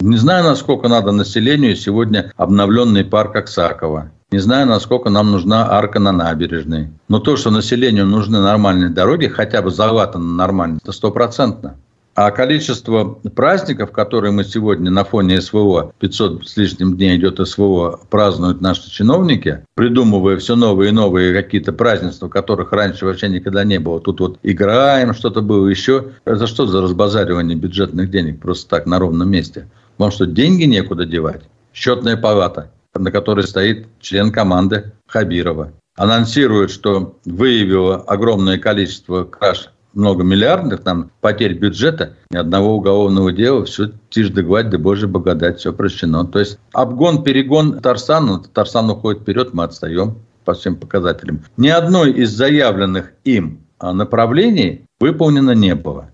Не 0.00 0.16
знаю, 0.16 0.44
насколько 0.44 0.88
надо 0.88 1.12
населению 1.12 1.76
сегодня 1.76 2.32
обновленный 2.38 3.04
парк 3.04 3.36
Аксакова. 3.36 4.10
Не 4.30 4.38
знаю, 4.38 4.66
насколько 4.66 5.10
нам 5.10 5.30
нужна 5.30 5.70
арка 5.70 5.98
на 5.98 6.10
набережной. 6.10 6.88
Но 7.08 7.18
то, 7.18 7.36
что 7.36 7.50
населению 7.50 8.06
нужны 8.06 8.40
нормальные 8.40 8.88
дороги, 8.88 9.26
хотя 9.26 9.60
бы 9.60 9.70
залатаны 9.70 10.24
нормально, 10.24 10.78
это 10.82 10.92
стопроцентно. 10.92 11.76
А 12.14 12.30
количество 12.30 13.18
праздников, 13.34 13.92
которые 13.92 14.32
мы 14.32 14.44
сегодня 14.44 14.90
на 14.90 15.04
фоне 15.04 15.40
СВО, 15.40 15.92
500 16.00 16.48
с 16.48 16.56
лишним 16.56 16.96
дней 16.96 17.16
идет 17.16 17.46
СВО, 17.46 18.00
празднуют 18.08 18.60
наши 18.60 18.90
чиновники, 18.90 19.64
придумывая 19.74 20.38
все 20.38 20.56
новые 20.56 20.90
и 20.90 20.92
новые 20.92 21.34
какие-то 21.34 21.72
празднества, 21.72 22.28
которых 22.28 22.72
раньше 22.72 23.04
вообще 23.04 23.28
никогда 23.28 23.64
не 23.64 23.78
было. 23.78 24.00
Тут 24.00 24.20
вот 24.20 24.38
играем, 24.42 25.12
что-то 25.12 25.42
было 25.42 25.68
еще. 25.68 26.12
Это 26.24 26.46
что 26.46 26.66
за 26.66 26.80
разбазаривание 26.80 27.56
бюджетных 27.56 28.10
денег 28.10 28.40
просто 28.40 28.68
так 28.68 28.86
на 28.86 28.98
ровном 28.98 29.30
месте? 29.30 29.66
Вам 30.00 30.10
что, 30.10 30.24
деньги 30.24 30.64
некуда 30.64 31.04
девать? 31.04 31.42
Счетная 31.74 32.16
палата, 32.16 32.70
на 32.94 33.12
которой 33.12 33.46
стоит 33.46 33.86
член 34.00 34.32
команды 34.32 34.92
Хабирова, 35.06 35.74
анонсирует, 35.94 36.70
что 36.70 37.18
выявила 37.26 37.96
огромное 37.96 38.56
количество 38.56 39.24
краж 39.24 39.68
многомиллиардных 39.92 40.82
там 40.82 41.10
потерь 41.20 41.52
бюджета, 41.52 42.16
ни 42.30 42.38
одного 42.38 42.76
уголовного 42.76 43.30
дела, 43.30 43.66
все 43.66 43.90
тишь 44.08 44.30
да 44.30 44.40
гладь, 44.40 44.70
да 44.70 44.78
божья 44.78 45.06
благодать, 45.06 45.58
все 45.58 45.70
прощено. 45.70 46.24
То 46.24 46.38
есть 46.38 46.58
обгон, 46.72 47.22
перегон 47.22 47.80
Тарсана, 47.80 48.42
Тарсан 48.42 48.88
уходит 48.88 49.20
вперед, 49.20 49.52
мы 49.52 49.64
отстаем 49.64 50.16
по 50.46 50.54
всем 50.54 50.76
показателям. 50.76 51.44
Ни 51.58 51.68
одной 51.68 52.12
из 52.12 52.30
заявленных 52.30 53.12
им 53.24 53.66
направлений 53.82 54.86
выполнено 54.98 55.50
не 55.50 55.74
было. 55.74 56.10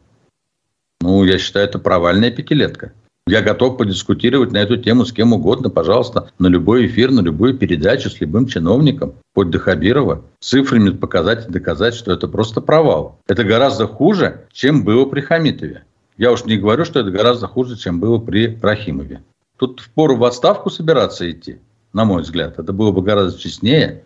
Ну, 1.00 1.22
я 1.22 1.38
считаю, 1.38 1.66
это 1.68 1.78
провальная 1.78 2.32
пятилетка. 2.32 2.90
Я 3.28 3.42
готов 3.42 3.76
подискутировать 3.76 4.52
на 4.52 4.58
эту 4.58 4.76
тему 4.76 5.04
с 5.04 5.12
кем 5.12 5.32
угодно, 5.32 5.68
пожалуйста, 5.68 6.30
на 6.38 6.46
любой 6.46 6.86
эфир, 6.86 7.10
на 7.10 7.20
любую 7.20 7.58
передачу 7.58 8.08
с 8.08 8.20
любым 8.20 8.46
чиновником, 8.46 9.14
хоть 9.34 9.50
до 9.50 9.58
Хабирова, 9.58 10.22
цифрами 10.38 10.90
показать 10.90 11.48
и 11.48 11.52
доказать, 11.52 11.94
что 11.94 12.12
это 12.12 12.28
просто 12.28 12.60
провал. 12.60 13.18
Это 13.26 13.42
гораздо 13.42 13.88
хуже, 13.88 14.46
чем 14.52 14.84
было 14.84 15.06
при 15.06 15.22
Хамитове. 15.22 15.82
Я 16.16 16.30
уж 16.30 16.44
не 16.44 16.56
говорю, 16.56 16.84
что 16.84 17.00
это 17.00 17.10
гораздо 17.10 17.48
хуже, 17.48 17.76
чем 17.76 17.98
было 17.98 18.18
при 18.18 18.56
Рахимове. 18.62 19.22
Тут 19.58 19.80
впору 19.80 20.16
в 20.16 20.24
отставку 20.24 20.70
собираться 20.70 21.28
идти, 21.28 21.58
на 21.92 22.04
мой 22.04 22.22
взгляд. 22.22 22.60
Это 22.60 22.72
было 22.72 22.92
бы 22.92 23.02
гораздо 23.02 23.36
честнее, 23.40 24.04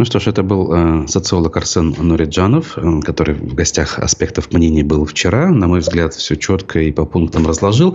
ну 0.00 0.06
что 0.06 0.18
ж, 0.18 0.28
это 0.28 0.42
был 0.42 0.72
э, 0.72 1.06
социолог 1.08 1.54
Арсен 1.58 1.94
Нуриджанов, 1.98 2.78
э, 2.78 3.00
который 3.02 3.34
в 3.34 3.52
гостях 3.52 3.98
аспектов 3.98 4.50
мнений 4.50 4.82
был 4.82 5.04
вчера. 5.04 5.50
На 5.50 5.66
мой 5.66 5.80
взгляд, 5.80 6.14
все 6.14 6.36
четко 6.36 6.80
и 6.80 6.90
по 6.90 7.04
пунктам 7.04 7.46
разложил. 7.46 7.94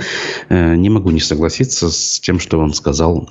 Э, 0.50 0.76
не 0.76 0.92
могу 0.92 1.10
не 1.10 1.20
согласиться 1.20 1.90
с 1.90 2.20
тем, 2.20 2.40
что 2.40 2.60
он 2.60 2.76
сказал 2.76 3.28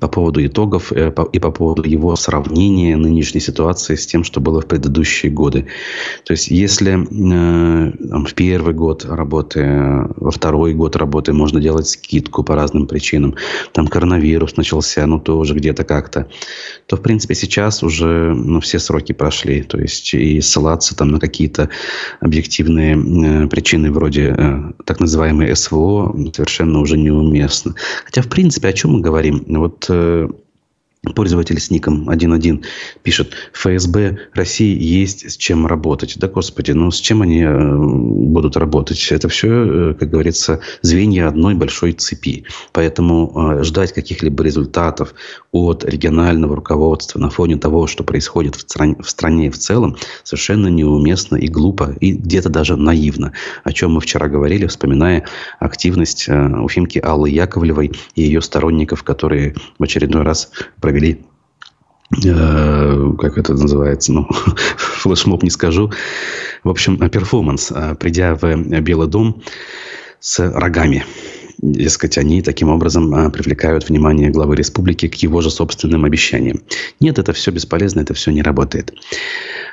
по 0.00 0.08
поводу 0.08 0.42
итогов 0.42 0.90
и 0.90 1.38
по 1.38 1.50
поводу 1.50 1.82
его 1.82 2.16
сравнения 2.16 2.96
нынешней 2.96 3.42
ситуации 3.42 3.94
с 3.94 4.06
тем, 4.06 4.24
что 4.24 4.40
было 4.40 4.62
в 4.62 4.66
предыдущие 4.66 5.30
годы. 5.30 5.66
То 6.24 6.32
есть, 6.32 6.48
если 6.48 6.92
там, 6.94 8.24
в 8.24 8.32
первый 8.32 8.72
год 8.72 9.04
работы, 9.04 10.08
во 10.16 10.30
второй 10.30 10.72
год 10.72 10.96
работы 10.96 11.34
можно 11.34 11.60
делать 11.60 11.88
скидку 11.88 12.42
по 12.42 12.54
разным 12.54 12.86
причинам, 12.86 13.34
там 13.72 13.86
коронавирус 13.86 14.56
начался, 14.56 15.06
ну 15.06 15.20
тоже 15.20 15.54
где-то 15.54 15.84
как-то, 15.84 16.26
то, 16.86 16.96
в 16.96 17.02
принципе, 17.02 17.34
сейчас 17.34 17.82
уже 17.82 18.13
ну, 18.34 18.60
все 18.60 18.78
сроки 18.78 19.12
прошли. 19.12 19.62
То 19.62 19.78
есть 19.78 20.14
и 20.14 20.40
ссылаться 20.40 20.96
там 20.96 21.08
на 21.08 21.20
какие-то 21.20 21.68
объективные 22.20 22.94
э, 22.96 23.48
причины 23.48 23.90
вроде 23.90 24.34
э, 24.36 24.72
так 24.84 25.00
называемой 25.00 25.54
СВО 25.54 26.14
совершенно 26.34 26.80
уже 26.80 26.96
неуместно. 26.96 27.74
Хотя, 28.04 28.22
в 28.22 28.28
принципе, 28.28 28.68
о 28.68 28.72
чем 28.72 28.92
мы 28.92 29.00
говорим? 29.00 29.44
Вот 29.46 29.86
э, 29.88 30.28
Пользователь 31.12 31.60
с 31.60 31.70
ником 31.70 32.08
1.1 32.08 32.64
пишет, 33.02 33.32
ФСБ 33.52 34.18
России 34.34 34.76
есть 34.80 35.30
с 35.30 35.36
чем 35.36 35.66
работать. 35.66 36.18
Да, 36.18 36.28
господи, 36.28 36.72
ну 36.72 36.90
с 36.90 37.00
чем 37.00 37.22
они 37.22 37.42
э, 37.42 37.76
будут 37.76 38.56
работать? 38.56 39.06
Это 39.10 39.28
все, 39.28 39.48
э, 39.90 39.94
как 39.94 40.10
говорится, 40.10 40.60
звенья 40.82 41.28
одной 41.28 41.54
большой 41.54 41.92
цепи. 41.92 42.44
Поэтому 42.72 43.32
э, 43.58 43.64
ждать 43.64 43.92
каких-либо 43.92 44.42
результатов 44.42 45.14
от 45.52 45.84
регионального 45.84 46.56
руководства 46.56 47.18
на 47.18 47.30
фоне 47.30 47.56
того, 47.56 47.86
что 47.86 48.04
происходит 48.04 48.56
в 48.56 49.08
стране, 49.08 49.50
в 49.50 49.58
целом, 49.58 49.96
совершенно 50.22 50.68
неуместно 50.68 51.36
и 51.36 51.48
глупо, 51.48 51.94
и 52.00 52.12
где-то 52.12 52.48
даже 52.48 52.76
наивно. 52.76 53.32
О 53.62 53.72
чем 53.72 53.92
мы 53.92 54.00
вчера 54.00 54.28
говорили, 54.28 54.66
вспоминая 54.66 55.24
активность 55.60 56.28
Уфимки 56.28 56.98
Аллы 56.98 57.30
Яковлевой 57.30 57.92
и 58.14 58.22
ее 58.22 58.40
сторонников, 58.40 59.02
которые 59.02 59.54
в 59.78 59.82
очередной 59.82 60.22
раз 60.22 60.50
провели 60.80 60.93
провели 60.94 61.24
э, 62.24 63.12
как 63.18 63.38
это 63.38 63.54
называется, 63.54 64.12
ну, 64.12 64.28
флешмоб 64.76 65.42
не 65.42 65.50
скажу. 65.50 65.90
В 66.62 66.68
общем, 66.68 66.96
перформанс, 67.10 67.72
э, 67.72 67.96
придя 67.98 68.36
в 68.36 68.80
Белый 68.80 69.08
дом 69.08 69.42
с 70.20 70.38
рогами. 70.38 71.04
Дескать, 71.58 72.18
они 72.18 72.42
таким 72.42 72.68
образом 72.68 73.12
э, 73.14 73.30
привлекают 73.30 73.88
внимание 73.88 74.30
главы 74.30 74.54
республики 74.54 75.08
к 75.08 75.14
его 75.14 75.40
же 75.40 75.50
собственным 75.50 76.04
обещаниям. 76.04 76.60
Нет, 77.00 77.18
это 77.18 77.32
все 77.32 77.50
бесполезно, 77.50 78.00
это 78.00 78.14
все 78.14 78.30
не 78.30 78.42
работает. 78.42 78.92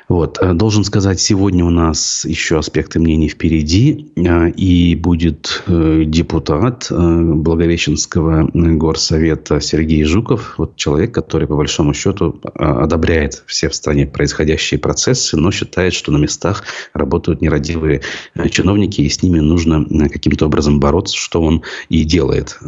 Вот. 0.08 0.38
Э, 0.40 0.52
должен 0.52 0.84
сказать, 0.84 1.20
сегодня 1.20 1.64
у 1.64 1.70
нас 1.70 2.24
еще 2.24 2.58
аспекты 2.58 2.98
мнений 2.98 3.28
впереди. 3.28 4.12
Э, 4.16 4.50
и 4.50 4.94
будет 4.94 5.62
э, 5.66 6.02
депутат 6.06 6.88
Благовещенского 6.90 8.50
горсовета 8.52 9.60
Сергей 9.60 10.04
Жуков. 10.04 10.54
Вот 10.58 10.76
человек, 10.76 11.14
который, 11.14 11.46
по 11.46 11.56
большому 11.56 11.94
счету, 11.94 12.40
одобряет 12.54 13.42
все 13.46 13.68
в 13.68 13.74
стране 13.74 14.06
происходящие 14.06 14.78
процессы, 14.78 15.36
но 15.36 15.50
считает, 15.50 15.94
что 15.94 16.12
на 16.12 16.18
местах 16.18 16.64
работают 16.94 17.40
нерадивые 17.40 18.02
чиновники, 18.50 19.00
и 19.00 19.08
с 19.08 19.22
ними 19.22 19.40
нужно 19.40 19.84
каким-то 20.08 20.46
образом 20.46 20.80
бороться, 20.80 21.16
что 21.16 21.42
он 21.42 21.62
и 21.88 22.04
делает. 22.04 22.58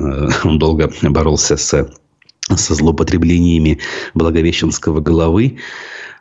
Он 0.45 0.59
долго 0.59 0.93
боролся 1.03 1.57
с 1.57 1.89
со 2.57 2.75
злоупотреблениями 2.75 3.79
Благовещенского 4.13 5.01
головы. 5.01 5.59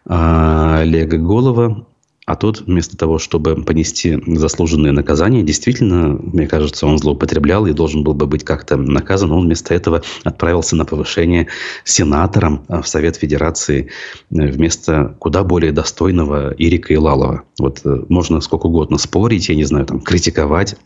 А, 0.06 0.80
Олега 0.80 1.18
Голова. 1.18 1.86
А 2.26 2.38
тот, 2.38 2.62
вместо 2.62 2.96
того, 2.96 3.20
чтобы 3.20 3.64
понести 3.64 4.18
заслуженное 4.26 4.94
наказание, 4.94 5.44
действительно, 5.44 6.18
мне 6.22 6.48
кажется, 6.48 6.88
он 6.88 6.98
злоупотреблял 6.98 7.66
и 7.66 7.74
должен 7.74 8.04
был 8.04 8.14
бы 8.14 8.28
быть 8.28 8.46
как-то 8.46 8.78
наказан. 8.78 9.34
Он 9.34 9.46
вместо 9.46 9.74
этого 9.74 10.04
отправился 10.24 10.78
на 10.78 10.86
повышение 10.86 11.48
сенатором 11.84 12.64
в 12.70 12.84
Совет 12.86 13.18
Федерации 13.18 13.90
э, 14.32 14.48
вместо 14.48 15.18
куда 15.20 15.44
более 15.44 15.74
достойного 15.74 16.52
Ирика 16.52 16.94
Илалова. 16.94 17.44
Вот 17.60 17.82
э, 17.84 18.06
можно 18.08 18.40
сколько 18.40 18.68
угодно 18.68 18.98
спорить, 18.98 19.50
я 19.50 19.56
не 19.56 19.66
знаю, 19.66 19.86
там, 19.86 20.00
критиковать 20.00 20.78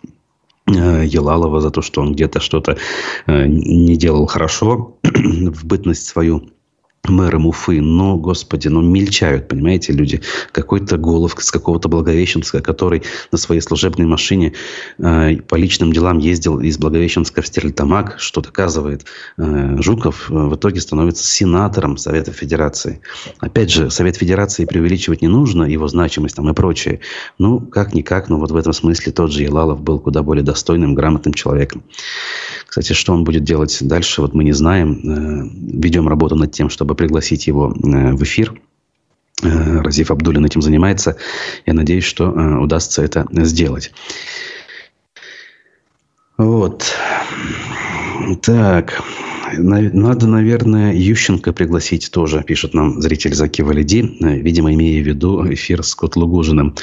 э, 0.65 1.05
Елалова 1.05 1.61
за 1.61 1.69
то, 1.69 1.83
что 1.83 2.01
он 2.01 2.13
где-то 2.13 2.39
что-то 2.39 2.77
не 3.27 3.95
делал 3.95 4.25
хорошо 4.25 4.97
в 5.03 5.65
бытность 5.65 6.07
свою 6.07 6.49
мэром 7.09 7.45
Уфы, 7.47 7.81
но, 7.81 8.17
господи, 8.17 8.67
ну, 8.67 8.81
мельчают, 8.81 9.47
понимаете, 9.47 9.93
люди. 9.93 10.21
Какой-то 10.51 10.97
Голов 10.97 11.35
с 11.37 11.51
какого-то 11.51 11.89
Благовещенска, 11.89 12.61
который 12.61 13.03
на 13.31 13.37
своей 13.37 13.61
служебной 13.61 14.05
машине 14.05 14.53
э, 14.97 15.37
по 15.37 15.55
личным 15.55 15.93
делам 15.93 16.19
ездил 16.19 16.59
из 16.59 16.77
Благовещенска 16.77 17.41
в 17.41 17.47
Стерлитамак, 17.47 18.15
что 18.17 18.41
доказывает 18.41 19.05
э, 19.37 19.81
Жуков, 19.81 20.29
э, 20.29 20.33
в 20.33 20.55
итоге 20.55 20.81
становится 20.81 21.25
сенатором 21.25 21.97
Совета 21.97 22.31
Федерации. 22.31 23.01
Опять 23.39 23.71
же, 23.71 23.89
Совет 23.89 24.17
Федерации 24.17 24.65
преувеличивать 24.65 25.21
не 25.21 25.27
нужно, 25.27 25.63
его 25.63 25.87
значимость 25.87 26.35
там 26.35 26.49
и 26.49 26.53
прочее. 26.53 26.99
Ну, 27.37 27.59
как-никак, 27.59 28.29
но 28.29 28.39
вот 28.39 28.51
в 28.51 28.55
этом 28.55 28.73
смысле 28.73 29.11
тот 29.11 29.31
же 29.31 29.43
Елалов 29.43 29.81
был 29.81 29.99
куда 29.99 30.23
более 30.23 30.43
достойным, 30.43 30.95
грамотным 30.95 31.33
человеком. 31.33 31.83
Кстати, 32.65 32.93
что 32.93 33.13
он 33.13 33.23
будет 33.23 33.43
делать 33.43 33.77
дальше, 33.81 34.21
вот 34.21 34.33
мы 34.33 34.43
не 34.43 34.51
знаем. 34.53 34.99
Э, 35.03 35.49
ведем 35.77 36.07
работу 36.07 36.35
над 36.35 36.51
тем, 36.51 36.69
чтобы 36.69 36.95
пригласить 36.97 37.47
его 37.47 37.71
э, 37.71 38.11
в 38.11 38.23
эфир. 38.23 38.59
Э, 39.43 39.79
Разив 39.81 40.11
Абдулин 40.11 40.45
этим 40.45 40.61
занимается. 40.61 41.15
Я 41.65 41.73
надеюсь, 41.73 42.03
что 42.03 42.29
удастся 42.29 43.03
это 43.03 43.25
сделать. 43.45 43.91
Вот. 46.37 46.85
Так. 48.41 49.01
Надо, 49.55 50.27
наверное, 50.27 50.93
Ющенко 50.93 51.53
пригласить 51.53 52.11
тоже, 52.11 52.43
пишет 52.43 52.73
нам 52.73 53.01
зритель 53.01 53.33
Заки 53.33 53.61
Валиди, 53.61 54.17
э, 54.19 54.37
видимо, 54.39 54.73
имея 54.73 55.01
в 55.01 55.07
виду 55.07 55.53
эфир 55.53 55.83
с 55.83 55.95
Котлугужиным. 55.95 56.75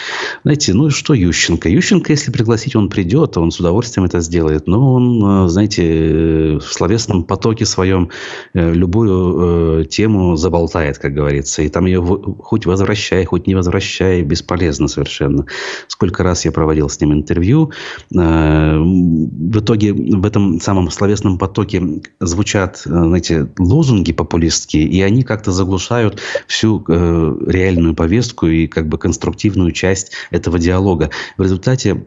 Знаете, 0.45 0.73
ну 0.73 0.89
что 0.91 1.15
Ющенко? 1.15 1.69
Ющенко, 1.69 2.13
если 2.13 2.31
пригласить, 2.31 2.75
он 2.77 2.89
придет, 2.89 3.37
он 3.37 3.51
с 3.51 3.61
удовольствием 3.61 4.07
это 4.07 4.21
сделает. 4.21 4.67
Но 4.67 4.95
он, 4.95 5.47
э, 5.47 5.49
знаете, 5.49 5.83
э, 5.85 6.59
в 6.59 6.73
словесном 6.73 7.25
потоке 7.25 7.67
своем 7.67 8.11
любую 8.55 9.85
тему 9.87 10.37
заболтает, 10.37 10.99
как 10.99 11.13
говорится. 11.15 11.63
И 11.63 11.69
там 11.69 11.87
ее 11.87 12.03
хоть 12.39 12.67
возвращай, 12.67 13.25
хоть 13.25 13.47
не 13.47 13.55
возвращай, 13.55 14.23
бесполезно 14.23 14.89
совершенно. 14.89 15.45
Сколько 15.89 16.23
раз 16.23 16.45
я 16.45 16.53
проводил 16.53 16.89
с 16.89 17.01
ним 17.01 17.13
интервью. 17.13 17.73
В 18.11 19.59
итоге 19.59 19.93
в 19.93 20.25
этом 20.27 20.61
самом 20.61 20.91
словесном 20.91 21.39
потоке 21.39 21.83
звучит 22.21 22.54
звучат, 22.55 22.83
э, 22.87 22.89
знаете, 22.89 23.49
лозунги 23.59 24.13
популистские, 24.13 24.85
и 24.85 25.03
они 25.03 25.23
как-то 25.23 25.53
заглушают 25.53 26.21
всю 26.47 26.85
э, 26.87 27.37
реальную 27.47 27.95
повестку 27.95 28.47
и 28.47 28.67
как 28.67 28.89
бы 28.89 28.99
конструктивную 28.99 29.73
часть 29.73 30.13
этого 30.31 30.59
диалога. 30.59 31.11
В 31.37 31.43
результате 31.43 32.05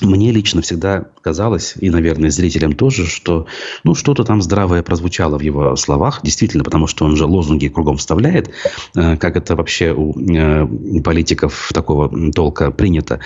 мне 0.00 0.30
лично 0.30 0.62
всегда 0.62 1.06
казалось, 1.22 1.74
и, 1.80 1.90
наверное, 1.90 2.30
зрителям 2.30 2.74
тоже, 2.74 3.06
что 3.06 3.46
ну, 3.82 3.96
что-то 3.96 4.22
там 4.22 4.40
здравое 4.40 4.84
прозвучало 4.84 5.38
в 5.38 5.42
его 5.42 5.74
словах. 5.74 6.20
Действительно, 6.22 6.62
потому 6.62 6.86
что 6.86 7.04
он 7.04 7.16
же 7.16 7.26
лозунги 7.26 7.66
кругом 7.66 7.96
вставляет, 7.96 8.50
э, 8.94 9.16
как 9.16 9.36
это 9.36 9.56
вообще 9.56 9.92
у 9.92 10.14
э, 10.16 10.66
политиков 11.02 11.70
такого 11.74 12.32
толка 12.32 12.70
принято. 12.70 13.18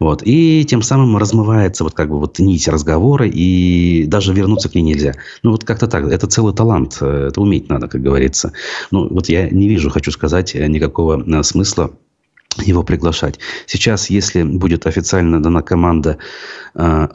Вот. 0.00 0.22
И 0.24 0.64
тем 0.64 0.80
самым 0.80 1.18
размывается 1.18 1.84
вот 1.84 1.92
как 1.92 2.08
бы 2.08 2.18
вот 2.18 2.38
нить 2.38 2.68
разговора, 2.68 3.26
и 3.26 4.04
даже 4.06 4.32
вернуться 4.32 4.70
к 4.70 4.74
ней 4.74 4.82
нельзя. 4.82 5.14
Ну, 5.42 5.50
вот 5.50 5.64
как-то 5.64 5.88
так. 5.88 6.06
Это 6.06 6.26
целый 6.26 6.54
талант. 6.54 6.98
Э, 7.02 7.28
это 7.28 7.40
уметь 7.42 7.68
надо, 7.68 7.86
как 7.86 8.00
говорится. 8.00 8.52
Ну, 8.90 9.08
вот 9.08 9.28
я 9.28 9.50
не 9.50 9.68
вижу, 9.68 9.90
хочу 9.90 10.10
сказать, 10.10 10.54
никакого 10.54 11.42
смысла 11.42 11.90
его 12.58 12.82
приглашать. 12.82 13.38
Сейчас, 13.66 14.10
если 14.10 14.42
будет 14.42 14.86
официально 14.86 15.42
дана 15.42 15.62
команда, 15.62 16.18
э, 16.74 17.08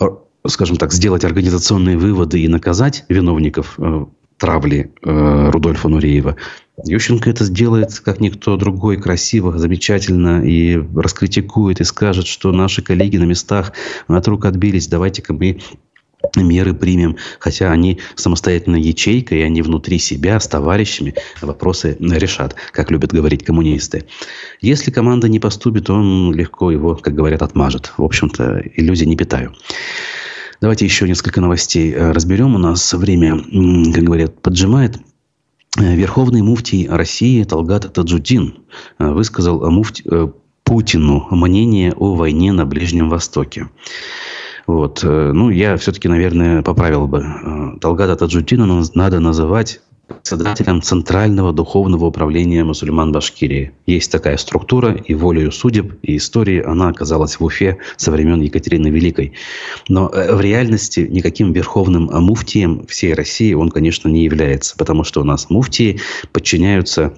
скажем 0.48 0.78
так, 0.78 0.94
сделать 0.94 1.24
организационные 1.24 1.98
выводы 1.98 2.40
и 2.42 2.48
наказать 2.48 3.06
виновников 3.10 3.76
э, 3.78 4.06
травли 4.38 4.92
э, 5.04 5.50
Рудольфа 5.52 5.90
Нуреева, 5.90 6.36
Ющенко 6.86 7.30
это 7.30 7.44
сделает, 7.44 8.00
как 8.00 8.20
никто 8.20 8.56
другой, 8.56 8.98
красиво, 8.98 9.58
замечательно 9.58 10.44
и 10.46 10.78
раскритикует 10.96 11.82
и 11.82 11.84
скажет, 11.84 12.26
что 12.26 12.52
наши 12.52 12.82
коллеги 12.82 13.18
на 13.18 13.26
местах 13.26 13.74
от 14.08 14.28
рук 14.28 14.46
отбились, 14.46 14.88
давайте-ка 14.88 15.34
мы 15.34 15.60
меры 16.36 16.74
примем, 16.74 17.18
хотя 17.40 17.72
они 17.72 18.00
самостоятельная 18.16 18.80
ячейка, 18.80 19.36
и 19.36 19.42
они 19.42 19.62
внутри 19.62 20.00
себя 20.00 20.40
с 20.40 20.48
товарищами 20.48 21.16
вопросы 21.42 21.98
решат, 22.00 22.56
как 22.72 22.92
любят 22.92 23.14
говорить 23.14 23.44
коммунисты. 23.44 24.06
Если 24.62 24.92
команда 24.92 25.30
не 25.30 25.40
поступит, 25.40 25.90
он 25.90 26.34
легко 26.34 26.72
его, 26.72 26.96
как 26.96 27.16
говорят, 27.16 27.42
отмажет. 27.42 27.94
В 27.98 28.04
общем-то, 28.04 28.64
иллюзий 28.76 29.06
не 29.06 29.16
питаю. 29.16 29.54
Давайте 30.62 30.84
еще 30.84 31.08
несколько 31.08 31.40
новостей 31.40 31.94
э, 31.94 32.12
разберем. 32.12 32.54
У 32.54 32.58
нас 32.58 32.94
время, 32.94 33.38
как 33.94 34.04
говорят, 34.04 34.42
поджимает. 34.42 34.98
Э, 35.78 35.96
Верховный 35.96 36.42
муфтий 36.42 36.88
России 36.90 37.44
Талгат 37.46 37.94
Таджудин 37.94 38.66
э, 38.98 39.10
высказал 39.10 39.72
муфти, 39.72 40.04
Путину 40.66 41.28
мнение 41.32 41.94
о 41.94 42.14
войне 42.14 42.52
на 42.52 42.66
Ближнем 42.66 43.10
Востоке. 43.10 43.70
Вот. 44.70 45.04
Э, 45.04 45.32
ну, 45.34 45.50
я 45.50 45.78
все-таки, 45.78 46.08
наверное, 46.08 46.62
поправил 46.62 47.08
бы. 47.08 47.26
Э, 47.26 47.80
Талгата 47.82 48.16
Таджутина 48.16 48.68
надо 48.94 49.20
называть 49.20 49.82
председателем 50.08 50.84
Центрального 50.84 51.52
духовного 51.54 52.06
управления 52.06 52.64
мусульман 52.64 53.12
Башкирии. 53.12 53.72
Есть 53.88 54.12
такая 54.12 54.38
структура, 54.38 54.94
и 54.94 55.16
волею 55.16 55.52
судеб, 55.52 55.94
и 56.04 56.18
истории 56.18 56.62
она 56.62 56.90
оказалась 56.90 57.40
в 57.40 57.44
Уфе 57.44 57.80
со 57.98 58.12
времен 58.12 58.42
Екатерины 58.42 58.90
Великой. 58.90 59.34
Но 59.88 60.08
э, 60.10 60.36
в 60.36 60.40
реальности 60.40 61.00
никаким 61.00 61.52
верховным 61.52 62.04
муфтием 62.06 62.86
всей 62.86 63.16
России 63.16 63.56
он, 63.56 63.72
конечно, 63.72 64.08
не 64.08 64.24
является, 64.24 64.78
потому 64.78 65.04
что 65.04 65.22
у 65.22 65.24
нас 65.24 65.50
муфтии 65.50 66.00
подчиняются 66.32 67.12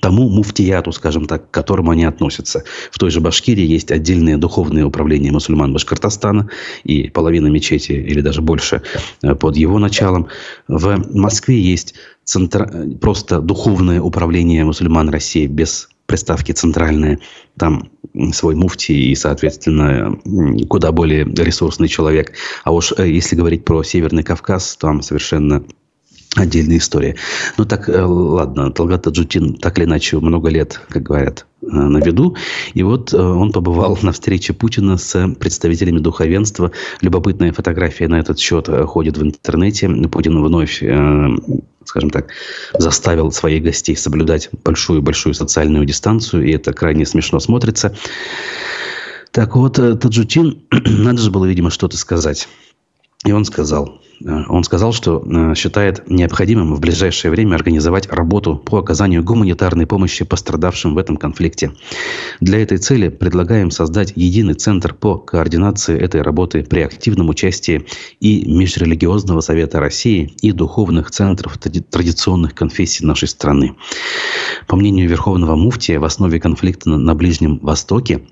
тому 0.00 0.28
муфтияту, 0.28 0.92
скажем 0.92 1.26
так, 1.26 1.50
к 1.50 1.54
которому 1.54 1.90
они 1.90 2.04
относятся. 2.04 2.64
В 2.90 2.98
той 2.98 3.10
же 3.10 3.20
Башкирии 3.20 3.66
есть 3.66 3.90
отдельное 3.90 4.36
духовное 4.36 4.84
управление 4.84 5.32
мусульман 5.32 5.72
Башкортостана 5.72 6.48
и 6.84 7.08
половина 7.08 7.48
мечети, 7.48 7.92
или 7.92 8.20
даже 8.20 8.42
больше, 8.42 8.82
э, 9.22 9.34
под 9.34 9.56
его 9.56 9.78
началом. 9.78 10.28
В 10.68 11.02
Москве 11.14 11.60
есть 11.60 11.94
центр... 12.24 12.68
просто 13.00 13.40
духовное 13.40 14.00
управление 14.00 14.64
мусульман 14.64 15.08
России 15.10 15.46
без 15.46 15.88
приставки 16.06 16.50
центральная, 16.50 17.20
там 17.56 17.90
свой 18.32 18.56
муфти 18.56 18.90
и, 18.90 19.14
соответственно, 19.14 20.18
куда 20.68 20.90
более 20.90 21.24
ресурсный 21.24 21.86
человек. 21.86 22.32
А 22.64 22.72
уж 22.72 22.92
э, 22.96 23.08
если 23.08 23.36
говорить 23.36 23.64
про 23.64 23.84
Северный 23.84 24.24
Кавказ, 24.24 24.76
там 24.76 25.02
совершенно 25.02 25.62
Отдельная 26.36 26.78
история. 26.78 27.16
Ну 27.58 27.64
так, 27.64 27.88
э, 27.88 28.02
ладно, 28.02 28.70
Талгат 28.70 29.02
Таджутин 29.02 29.54
так 29.54 29.78
или 29.78 29.84
иначе 29.84 30.16
много 30.20 30.48
лет, 30.48 30.80
как 30.88 31.02
говорят, 31.02 31.44
э, 31.62 31.66
на 31.66 31.98
виду. 31.98 32.36
И 32.72 32.84
вот 32.84 33.12
э, 33.12 33.16
он 33.20 33.50
побывал 33.50 33.98
на 34.02 34.12
встрече 34.12 34.52
Путина 34.52 34.96
с 34.96 35.28
представителями 35.40 35.98
духовенства. 35.98 36.70
Любопытная 37.00 37.52
фотография 37.52 38.06
на 38.06 38.20
этот 38.20 38.38
счет 38.38 38.68
ходит 38.68 39.18
в 39.18 39.22
интернете. 39.24 39.88
Путин 39.88 40.40
вновь, 40.40 40.80
скажем 41.84 42.10
так, 42.10 42.28
заставил 42.78 43.32
своих 43.32 43.64
гостей 43.64 43.96
соблюдать 43.96 44.50
большую-большую 44.64 45.34
социальную 45.34 45.84
дистанцию. 45.84 46.46
И 46.46 46.52
это 46.52 46.72
крайне 46.72 47.06
смешно 47.06 47.40
смотрится. 47.40 47.96
Так 49.32 49.56
вот, 49.56 49.74
Таджутин, 49.74 50.62
надо 50.70 51.20
же 51.20 51.32
было, 51.32 51.44
видимо, 51.44 51.70
что-то 51.70 51.96
сказать. 51.96 52.46
И 53.24 53.32
он 53.32 53.44
сказал, 53.44 54.00
он 54.24 54.64
сказал, 54.64 54.92
что 54.92 55.22
э, 55.24 55.54
считает 55.54 56.08
необходимым 56.08 56.74
в 56.74 56.80
ближайшее 56.80 57.30
время 57.30 57.54
организовать 57.54 58.08
работу 58.10 58.56
по 58.56 58.78
оказанию 58.78 59.24
гуманитарной 59.24 59.86
помощи 59.86 60.24
пострадавшим 60.24 60.94
в 60.94 60.98
этом 60.98 61.16
конфликте. 61.16 61.72
Для 62.40 62.62
этой 62.62 62.78
цели 62.78 63.08
предлагаем 63.08 63.70
создать 63.70 64.12
единый 64.16 64.54
центр 64.54 64.92
по 64.92 65.16
координации 65.16 65.98
этой 65.98 66.22
работы 66.22 66.62
при 66.62 66.80
активном 66.80 67.28
участии 67.30 67.86
и 68.20 68.44
Межрелигиозного 68.46 69.40
совета 69.40 69.80
России, 69.80 70.34
и 70.42 70.52
духовных 70.52 71.10
центров 71.10 71.58
традиционных 71.58 72.54
конфессий 72.54 73.04
нашей 73.04 73.28
страны. 73.28 73.74
По 74.66 74.76
мнению 74.76 75.08
Верховного 75.08 75.56
Муфтия, 75.56 75.98
в 75.98 76.04
основе 76.04 76.40
конфликта 76.40 76.90
на 76.90 77.14
Ближнем 77.14 77.58
Востоке 77.58 78.22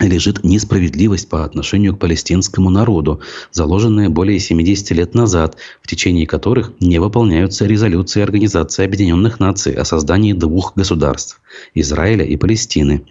лежит 0.00 0.42
несправедливость 0.44 1.28
по 1.28 1.44
отношению 1.44 1.94
к 1.94 1.98
палестинскому 1.98 2.70
народу, 2.70 3.20
заложенная 3.52 4.08
более 4.08 4.38
70 4.38 4.90
лет 4.92 5.14
назад, 5.14 5.56
в 5.82 5.86
течение 5.86 6.26
которых 6.26 6.72
не 6.80 6.98
выполняются 6.98 7.66
резолюции 7.66 8.22
Организации 8.22 8.84
Объединенных 8.84 9.40
Наций 9.40 9.74
о 9.74 9.84
создании 9.84 10.32
двух 10.32 10.74
государств– 10.74 11.40
Израиля 11.74 12.24
и 12.24 12.36
Палестины. 12.36 13.06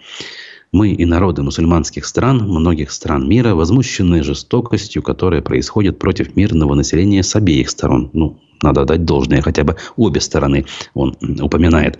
Мы 0.72 0.90
и 0.90 1.06
народы 1.06 1.44
мусульманских 1.44 2.06
стран, 2.06 2.40
многих 2.50 2.92
стран 2.92 3.30
мира, 3.30 3.54
возмущены 3.54 4.24
жестокостью, 4.24 5.04
которая 5.04 5.42
происходит 5.42 6.00
против 6.00 6.36
мирного 6.36 6.74
населения 6.74 7.22
с 7.22 7.36
обеих 7.36 7.70
сторон. 7.70 8.10
Ну, 8.14 8.40
надо 8.62 8.84
дать 8.86 9.06
должное, 9.06 9.42
хотя 9.42 9.64
бы 9.64 9.78
обе 9.96 10.20
стороны 10.20 10.66
он 10.96 11.16
упоминает. 11.42 12.00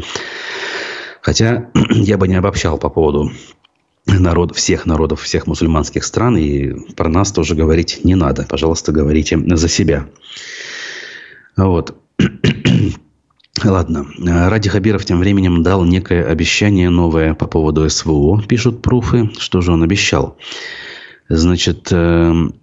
Хотя 1.22 1.70
я 1.92 2.18
бы 2.18 2.28
не 2.28 2.36
обобщал 2.36 2.78
по 2.80 2.90
поводу 2.90 3.32
народ, 4.06 4.56
всех 4.56 4.86
народов, 4.86 5.22
всех 5.22 5.48
мусульманских 5.48 6.04
стран. 6.04 6.38
И 6.38 6.94
про 6.94 7.10
нас 7.10 7.32
тоже 7.32 7.56
говорить 7.56 8.02
не 8.04 8.16
надо. 8.16 8.46
Пожалуйста, 8.50 8.92
говорите 8.92 9.40
за 9.56 9.68
себя. 9.68 10.08
Вот. 11.56 11.96
Ладно. 13.64 14.08
Ради 14.20 14.70
Хабиров 14.70 15.06
тем 15.06 15.20
временем 15.20 15.64
дал 15.64 15.86
некое 15.86 16.26
обещание 16.26 16.90
новое 16.90 17.34
по 17.36 17.48
поводу 17.48 17.88
СВО, 17.90 18.42
пишут 18.42 18.82
пруфы. 18.82 19.30
Что 19.38 19.62
же 19.62 19.72
он 19.72 19.84
обещал? 19.84 20.38
Значит, 21.30 21.90
эм, 21.92 22.56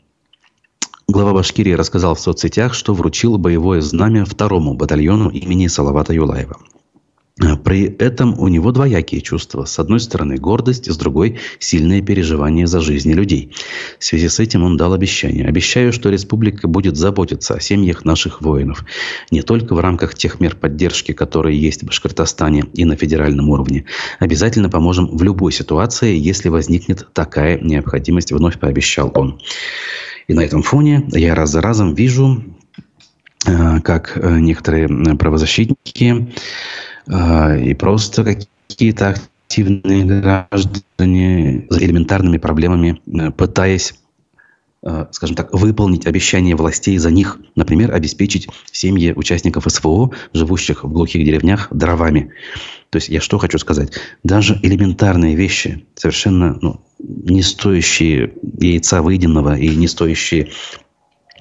глава 1.07 1.33
Башкирии 1.33 1.73
рассказал 1.73 2.15
в 2.15 2.21
соцсетях, 2.21 2.75
что 2.75 2.93
вручил 2.93 3.39
боевое 3.39 3.81
знамя 3.81 4.25
второму 4.25 4.75
батальону 4.75 5.31
имени 5.31 5.69
Салавата 5.69 6.13
Юлаева. 6.13 6.59
А 7.43 7.57
при 7.57 7.85
этом 7.85 8.39
у 8.39 8.49
него 8.49 8.71
двоякие 8.71 9.23
чувства. 9.23 9.65
С 9.65 9.79
одной 9.79 10.01
стороны 10.01 10.37
гордость, 10.37 10.91
с 10.91 10.97
другой 10.97 11.39
сильное 11.59 12.03
переживание 12.03 12.67
за 12.67 12.81
жизни 12.81 13.15
людей. 13.15 13.53
В 13.99 14.05
связи 14.05 14.29
с 14.29 14.41
этим 14.41 14.63
он 14.63 14.77
дал 14.77 14.93
обещание. 14.93 15.47
Обещаю, 15.47 15.93
что 15.93 16.11
республика 16.11 16.69
будет 16.69 16.97
заботиться 16.97 17.55
о 17.55 17.61
семьях 17.61 18.05
наших 18.05 18.43
воинов. 18.43 18.85
Не 19.31 19.41
только 19.41 19.75
в 19.75 19.81
рамках 19.81 20.15
тех 20.15 20.39
мер 20.39 20.55
поддержки, 20.55 21.13
которые 21.13 21.59
есть 21.59 21.83
в 21.83 21.87
Башкортостане 21.87 22.65
и 22.75 22.85
на 22.85 22.97
федеральном 22.97 23.49
уровне. 23.49 23.87
Обязательно 24.19 24.69
поможем 24.69 25.07
в 25.17 25.23
любой 25.23 25.53
ситуации, 25.53 26.17
если 26.17 26.51
возникнет 26.51 27.09
такая 27.15 27.59
необходимость, 27.59 28.33
вновь 28.33 28.59
пообещал 28.59 29.11
он. 29.15 29.41
И 30.29 30.35
на 30.35 30.41
этом 30.41 30.63
фоне 30.63 31.09
я 31.13 31.35
раз 31.35 31.51
за 31.51 31.63
разом 31.63 31.95
вижу, 31.95 32.45
э, 33.47 33.81
как 33.81 34.13
э, 34.17 34.39
некоторые 34.39 34.89
правозащитники 35.17 36.05
а, 36.05 36.27
и 37.11 37.75
просто 37.75 38.25
какие-то 38.69 39.17
активные 39.51 40.05
граждане 40.05 41.67
с 41.69 41.79
элементарными 41.79 42.39
проблемами, 42.39 43.01
э, 43.07 43.33
пытаясь 43.33 43.95
э, 44.85 45.07
скажем 45.11 45.35
так, 45.35 45.53
выполнить 45.53 46.07
обещания 46.07 46.55
властей 46.55 46.97
за 46.99 47.11
них. 47.11 47.39
Например, 47.57 47.93
обеспечить 47.93 48.49
семьи 48.71 49.13
участников 49.13 49.65
СВО, 49.67 50.13
живущих 50.33 50.85
в 50.85 50.93
глухих 50.93 51.25
деревнях, 51.25 51.67
дровами. 51.73 52.31
То 52.91 52.97
есть 52.97 53.09
я 53.09 53.21
что 53.21 53.39
хочу 53.39 53.59
сказать? 53.59 53.93
Даже 54.23 54.59
элементарные 54.63 55.35
вещи, 55.35 55.85
совершенно 55.97 56.57
ну, 56.63 56.81
не 57.01 57.43
стоящие 57.43 58.33
яйца 58.61 59.03
выеденного 59.03 59.59
и 59.59 59.75
не 59.75 59.89
стоящие 59.89 60.51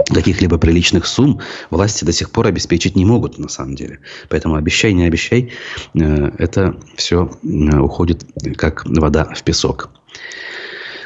каких-либо 0.07 0.57
приличных 0.57 1.05
сумм 1.05 1.39
власти 1.69 2.05
до 2.05 2.11
сих 2.11 2.31
пор 2.31 2.47
обеспечить 2.47 2.95
не 2.95 3.05
могут 3.05 3.37
на 3.37 3.49
самом 3.49 3.75
деле. 3.75 3.99
Поэтому 4.29 4.55
обещай, 4.55 4.93
не 4.93 5.05
обещай, 5.05 5.51
э, 5.93 6.31
это 6.37 6.75
все 6.95 7.31
э, 7.43 7.77
уходит 7.77 8.25
как 8.55 8.85
вода 8.85 9.25
в 9.25 9.43
песок. 9.43 9.89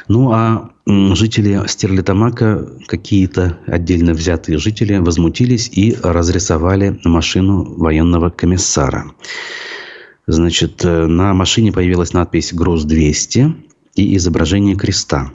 Ну 0.08 0.32
а 0.32 0.70
жители 0.86 1.62
Стерлитамака, 1.66 2.68
какие-то 2.86 3.58
отдельно 3.66 4.12
взятые 4.12 4.58
жители, 4.58 4.98
возмутились 4.98 5.70
и 5.72 5.96
разрисовали 6.02 7.00
машину 7.04 7.74
военного 7.76 8.30
комиссара. 8.30 9.12
Значит, 10.26 10.84
э, 10.84 11.06
на 11.06 11.34
машине 11.34 11.72
появилась 11.72 12.12
надпись 12.12 12.52
«Груз-200» 12.52 13.52
и 13.94 14.16
изображение 14.16 14.76
креста. 14.76 15.30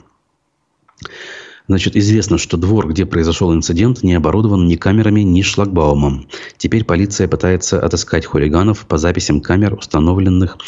Значит, 1.70 1.94
известно, 1.94 2.36
что 2.36 2.56
двор, 2.56 2.88
где 2.88 3.06
произошел 3.06 3.54
инцидент, 3.54 4.02
не 4.02 4.14
оборудован 4.14 4.66
ни 4.66 4.74
камерами, 4.74 5.20
ни 5.20 5.40
шлагбаумом. 5.40 6.26
Теперь 6.56 6.84
полиция 6.84 7.28
пытается 7.28 7.80
отыскать 7.80 8.26
хулиганов 8.26 8.86
по 8.86 8.98
записям 8.98 9.40
камер, 9.40 9.74
установленных 9.74 10.58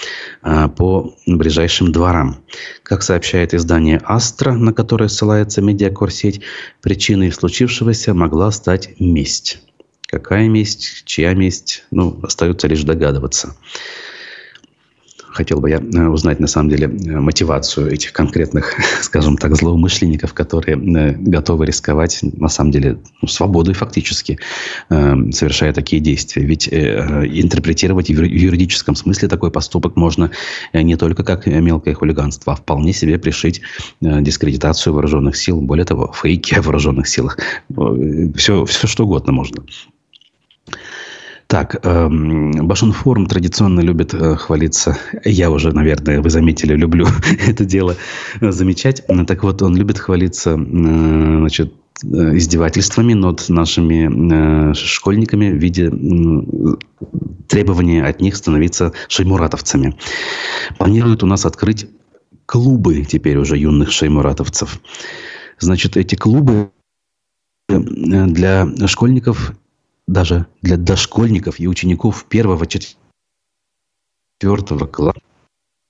а, 0.42 0.68
по 0.68 1.16
ближайшим 1.26 1.90
дворам. 1.90 2.36
Как 2.84 3.02
сообщает 3.02 3.52
издание 3.52 4.00
«Астра», 4.04 4.52
на 4.52 4.72
которое 4.72 5.08
ссылается 5.08 5.60
медиакорсеть, 5.60 6.42
причиной 6.82 7.32
случившегося 7.32 8.14
могла 8.14 8.52
стать 8.52 8.90
месть. 9.00 9.60
Какая 10.06 10.46
месть, 10.46 11.02
чья 11.04 11.34
месть, 11.34 11.82
ну, 11.90 12.20
остается 12.22 12.68
лишь 12.68 12.84
догадываться 12.84 13.56
хотел 15.32 15.60
бы 15.60 15.70
я 15.70 15.78
э, 15.78 16.06
узнать, 16.06 16.40
на 16.40 16.46
самом 16.46 16.70
деле, 16.70 16.86
э, 16.86 17.20
мотивацию 17.20 17.92
этих 17.92 18.12
конкретных, 18.12 18.74
скажем 19.02 19.36
так, 19.36 19.56
злоумышленников, 19.56 20.34
которые 20.34 20.76
э, 20.76 21.12
готовы 21.18 21.66
рисковать, 21.66 22.20
на 22.22 22.48
самом 22.48 22.70
деле, 22.70 22.98
ну, 23.20 23.28
свободой 23.28 23.74
фактически, 23.74 24.38
совершая 24.88 25.72
такие 25.72 26.00
действия. 26.00 26.44
Ведь 26.44 26.68
интерпретировать 26.68 28.08
в 28.08 28.22
юридическом 28.22 28.94
смысле 28.94 29.28
такой 29.28 29.50
поступок 29.50 29.96
можно 29.96 30.30
не 30.72 30.96
только 30.96 31.24
как 31.24 31.46
мелкое 31.46 31.94
хулиганство, 31.94 32.52
а 32.52 32.56
вполне 32.56 32.92
себе 32.92 33.18
пришить 33.18 33.62
дискредитацию 34.00 34.92
вооруженных 34.92 35.36
сил, 35.36 35.60
более 35.60 35.84
того, 35.84 36.12
фейки 36.12 36.54
о 36.54 36.62
вооруженных 36.62 37.08
силах. 37.08 37.38
Все, 38.36 38.64
все 38.64 38.86
что 38.86 39.04
угодно 39.04 39.32
можно. 39.32 39.62
Так, 41.52 41.84
эм, 41.84 42.66
Башинформ 42.66 43.26
традиционно 43.26 43.80
любит 43.80 44.14
э, 44.14 44.36
хвалиться. 44.36 44.96
Я 45.22 45.50
уже, 45.50 45.70
наверное, 45.70 46.22
вы 46.22 46.30
заметили, 46.30 46.74
люблю 46.74 47.06
это 47.46 47.66
дело 47.66 47.94
замечать. 48.40 49.02
Так 49.26 49.42
вот, 49.42 49.60
он 49.60 49.76
любит 49.76 49.98
хвалиться, 49.98 50.52
э, 50.52 50.54
значит, 50.56 51.74
э, 52.04 52.38
издевательствами 52.38 53.12
над 53.12 53.46
нашими 53.50 54.70
э, 54.70 54.72
школьниками 54.72 55.50
в 55.50 55.58
виде 55.58 55.90
э, 55.92 56.76
требования 57.48 58.02
от 58.02 58.22
них 58.22 58.34
становиться 58.36 58.94
шеймуратовцами. 59.08 59.94
Планирует 60.78 61.22
у 61.22 61.26
нас 61.26 61.44
открыть 61.44 61.86
клубы 62.46 63.04
теперь 63.04 63.36
уже 63.36 63.58
юных 63.58 63.92
шеймуратовцев. 63.92 64.80
Значит, 65.58 65.98
эти 65.98 66.14
клубы 66.14 66.70
э, 67.68 67.78
для 67.78 68.66
школьников 68.86 69.52
даже 70.06 70.46
для 70.62 70.76
дошкольников 70.76 71.60
и 71.60 71.68
учеников 71.68 72.24
первого 72.28 72.66
четвертого 74.40 74.86
класса 74.86 75.20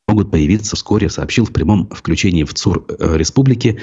могут 0.08 0.30
появиться 0.30 0.76
вскоре, 0.76 1.08
сообщил 1.08 1.46
в 1.46 1.52
прямом 1.52 1.88
включении 1.88 2.44
в 2.44 2.52
ЦУР 2.54 2.84
э, 2.88 3.16
республики 3.16 3.80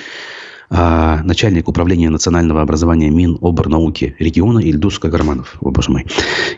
а, 0.71 1.23
начальник 1.23 1.67
управления 1.67 2.11
национального 2.11 2.61
образования 2.61 3.09
Миноборнауки 3.09 4.15
региона 4.19 4.59
Ильдус 4.59 4.99
Кагарманов. 4.99 5.57
О, 5.61 5.71
боже 5.71 5.91
мой. 5.91 6.05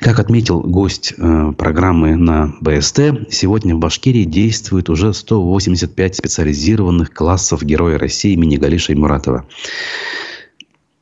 Как 0.01 0.19
отметил 0.19 0.59
гость 0.59 1.13
э, 1.17 1.53
программы 1.57 2.17
на 2.17 2.53
БСТ, 2.59 3.30
сегодня 3.30 3.74
в 3.76 3.80
Башкирии 3.80 4.26
действует 4.26 4.89
уже 4.89 5.13
185 5.13 6.15
специализированных 6.15 7.13
классов 7.13 7.63
Героя 7.63 7.97
России 7.97 8.34
имени 8.34 8.57
Галиша 8.57 8.93
Муратова. 8.97 9.45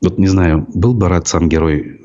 Вот 0.02 0.18
не 0.18 0.28
знаю, 0.28 0.66
был 0.74 0.94
бы 0.94 1.08
рад 1.08 1.28
сам 1.28 1.48
герой 1.48 2.00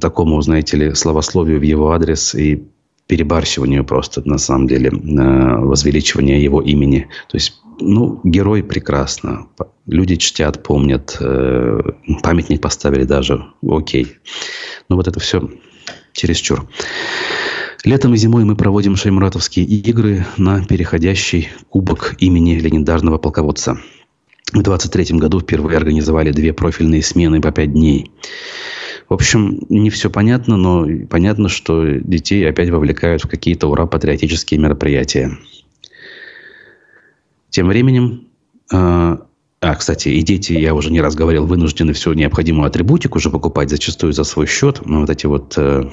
такому, 0.00 0.40
знаете 0.40 0.76
ли, 0.76 0.94
словословию 0.94 1.58
в 1.58 1.62
его 1.62 1.90
адрес 1.90 2.34
и 2.34 2.64
перебарщиванию 3.08 3.84
просто, 3.84 4.22
на 4.24 4.38
самом 4.38 4.68
деле, 4.68 4.90
возвеличивания 4.92 6.38
его 6.38 6.62
имени. 6.62 7.08
То 7.28 7.36
есть, 7.36 7.60
ну, 7.80 8.20
герой 8.22 8.62
прекрасно. 8.62 9.46
Люди 9.86 10.16
чтят, 10.16 10.62
помнят. 10.62 11.16
Э, 11.20 11.80
памятник 12.22 12.60
поставили 12.60 13.04
даже. 13.04 13.46
Окей. 13.66 14.18
Но 14.88 14.96
вот 14.96 15.08
это 15.08 15.18
все 15.20 15.48
чересчур. 16.12 16.68
Летом 17.84 18.12
и 18.12 18.18
зимой 18.18 18.44
мы 18.44 18.56
проводим 18.56 18.96
шеймуратовские 18.96 19.64
игры 19.64 20.26
на 20.36 20.64
переходящий 20.64 21.48
кубок 21.70 22.16
имени 22.18 22.58
легендарного 22.58 23.18
полководца. 23.18 23.78
В 24.52 24.62
23 24.62 25.18
году 25.18 25.40
впервые 25.40 25.76
организовали 25.76 26.30
две 26.30 26.52
профильные 26.52 27.02
смены 27.02 27.40
по 27.40 27.52
пять 27.52 27.72
дней. 27.72 28.10
В 29.08 29.14
общем, 29.14 29.60
не 29.68 29.90
все 29.90 30.10
понятно, 30.10 30.56
но 30.56 30.86
понятно, 31.08 31.48
что 31.48 31.84
детей 31.86 32.48
опять 32.48 32.70
вовлекают 32.70 33.24
в 33.24 33.28
какие-то 33.28 33.68
ура-патриотические 33.68 34.60
мероприятия. 34.60 35.38
Тем 37.50 37.68
временем, 37.68 38.28
э, 38.72 39.16
а, 39.60 39.74
кстати, 39.74 40.10
и 40.10 40.22
дети, 40.22 40.52
я 40.52 40.74
уже 40.74 40.92
не 40.92 41.00
раз 41.00 41.14
говорил, 41.14 41.46
вынуждены 41.46 41.92
всю 41.92 42.12
необходимую 42.12 42.68
атрибутику 42.68 43.18
уже 43.18 43.30
покупать 43.30 43.70
зачастую 43.70 44.12
за 44.12 44.24
свой 44.24 44.46
счет. 44.46 44.82
Ну, 44.84 45.00
вот 45.00 45.10
эти 45.10 45.26
вот 45.26 45.54
э, 45.56 45.88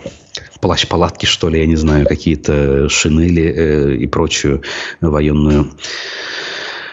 плащ-палатки, 0.62 1.26
что 1.26 1.50
ли, 1.50 1.60
я 1.60 1.66
не 1.66 1.76
знаю, 1.76 2.06
какие-то 2.06 2.90
шинели 2.90 3.44
э, 3.44 3.96
и 3.96 4.08
прочую 4.08 4.62
военную 5.02 5.72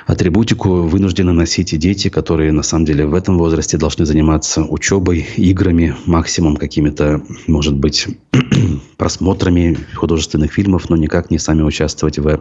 атрибутику 0.07 0.83
вынуждены 0.83 1.33
носить 1.33 1.73
и 1.73 1.77
дети, 1.77 2.09
которые 2.09 2.53
на 2.53 2.63
самом 2.63 2.85
деле 2.85 3.07
в 3.07 3.15
этом 3.15 3.39
возрасте 3.39 3.79
должны 3.79 4.07
заниматься 4.07 4.63
учебой, 4.63 5.27
играми, 5.37 5.95
максимум 6.07 6.57
какими-то, 6.57 7.23
может 7.47 7.77
быть, 7.77 8.07
просмотрами 8.97 9.79
художественных 9.95 10.53
фильмов, 10.53 10.89
но 10.91 10.97
никак 10.97 11.31
не 11.31 11.39
сами 11.39 11.63
участвовать 11.63 12.19
в 12.19 12.27
э, 12.27 12.39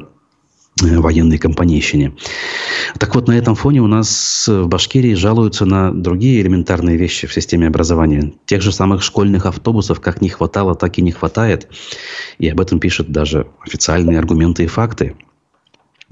военной 0.81 1.37
компанейщине. 1.37 2.13
Так 2.97 3.15
вот, 3.15 3.27
на 3.27 3.33
этом 3.33 3.55
фоне 3.55 3.81
у 3.81 3.87
нас 3.87 4.47
в 4.47 4.67
Башкирии 4.67 5.13
жалуются 5.13 5.65
на 5.65 5.93
другие 5.93 6.41
элементарные 6.41 6.97
вещи 6.97 7.27
в 7.27 7.33
системе 7.33 7.67
образования. 7.67 8.33
Тех 8.45 8.61
же 8.61 8.71
самых 8.71 9.03
школьных 9.03 9.45
автобусов 9.45 9.99
как 9.99 10.21
не 10.21 10.29
хватало, 10.29 10.75
так 10.75 10.97
и 10.97 11.01
не 11.01 11.11
хватает. 11.11 11.67
И 12.39 12.49
об 12.49 12.59
этом 12.59 12.79
пишут 12.79 13.09
даже 13.11 13.47
официальные 13.65 14.19
аргументы 14.19 14.63
и 14.63 14.67
факты. 14.67 15.15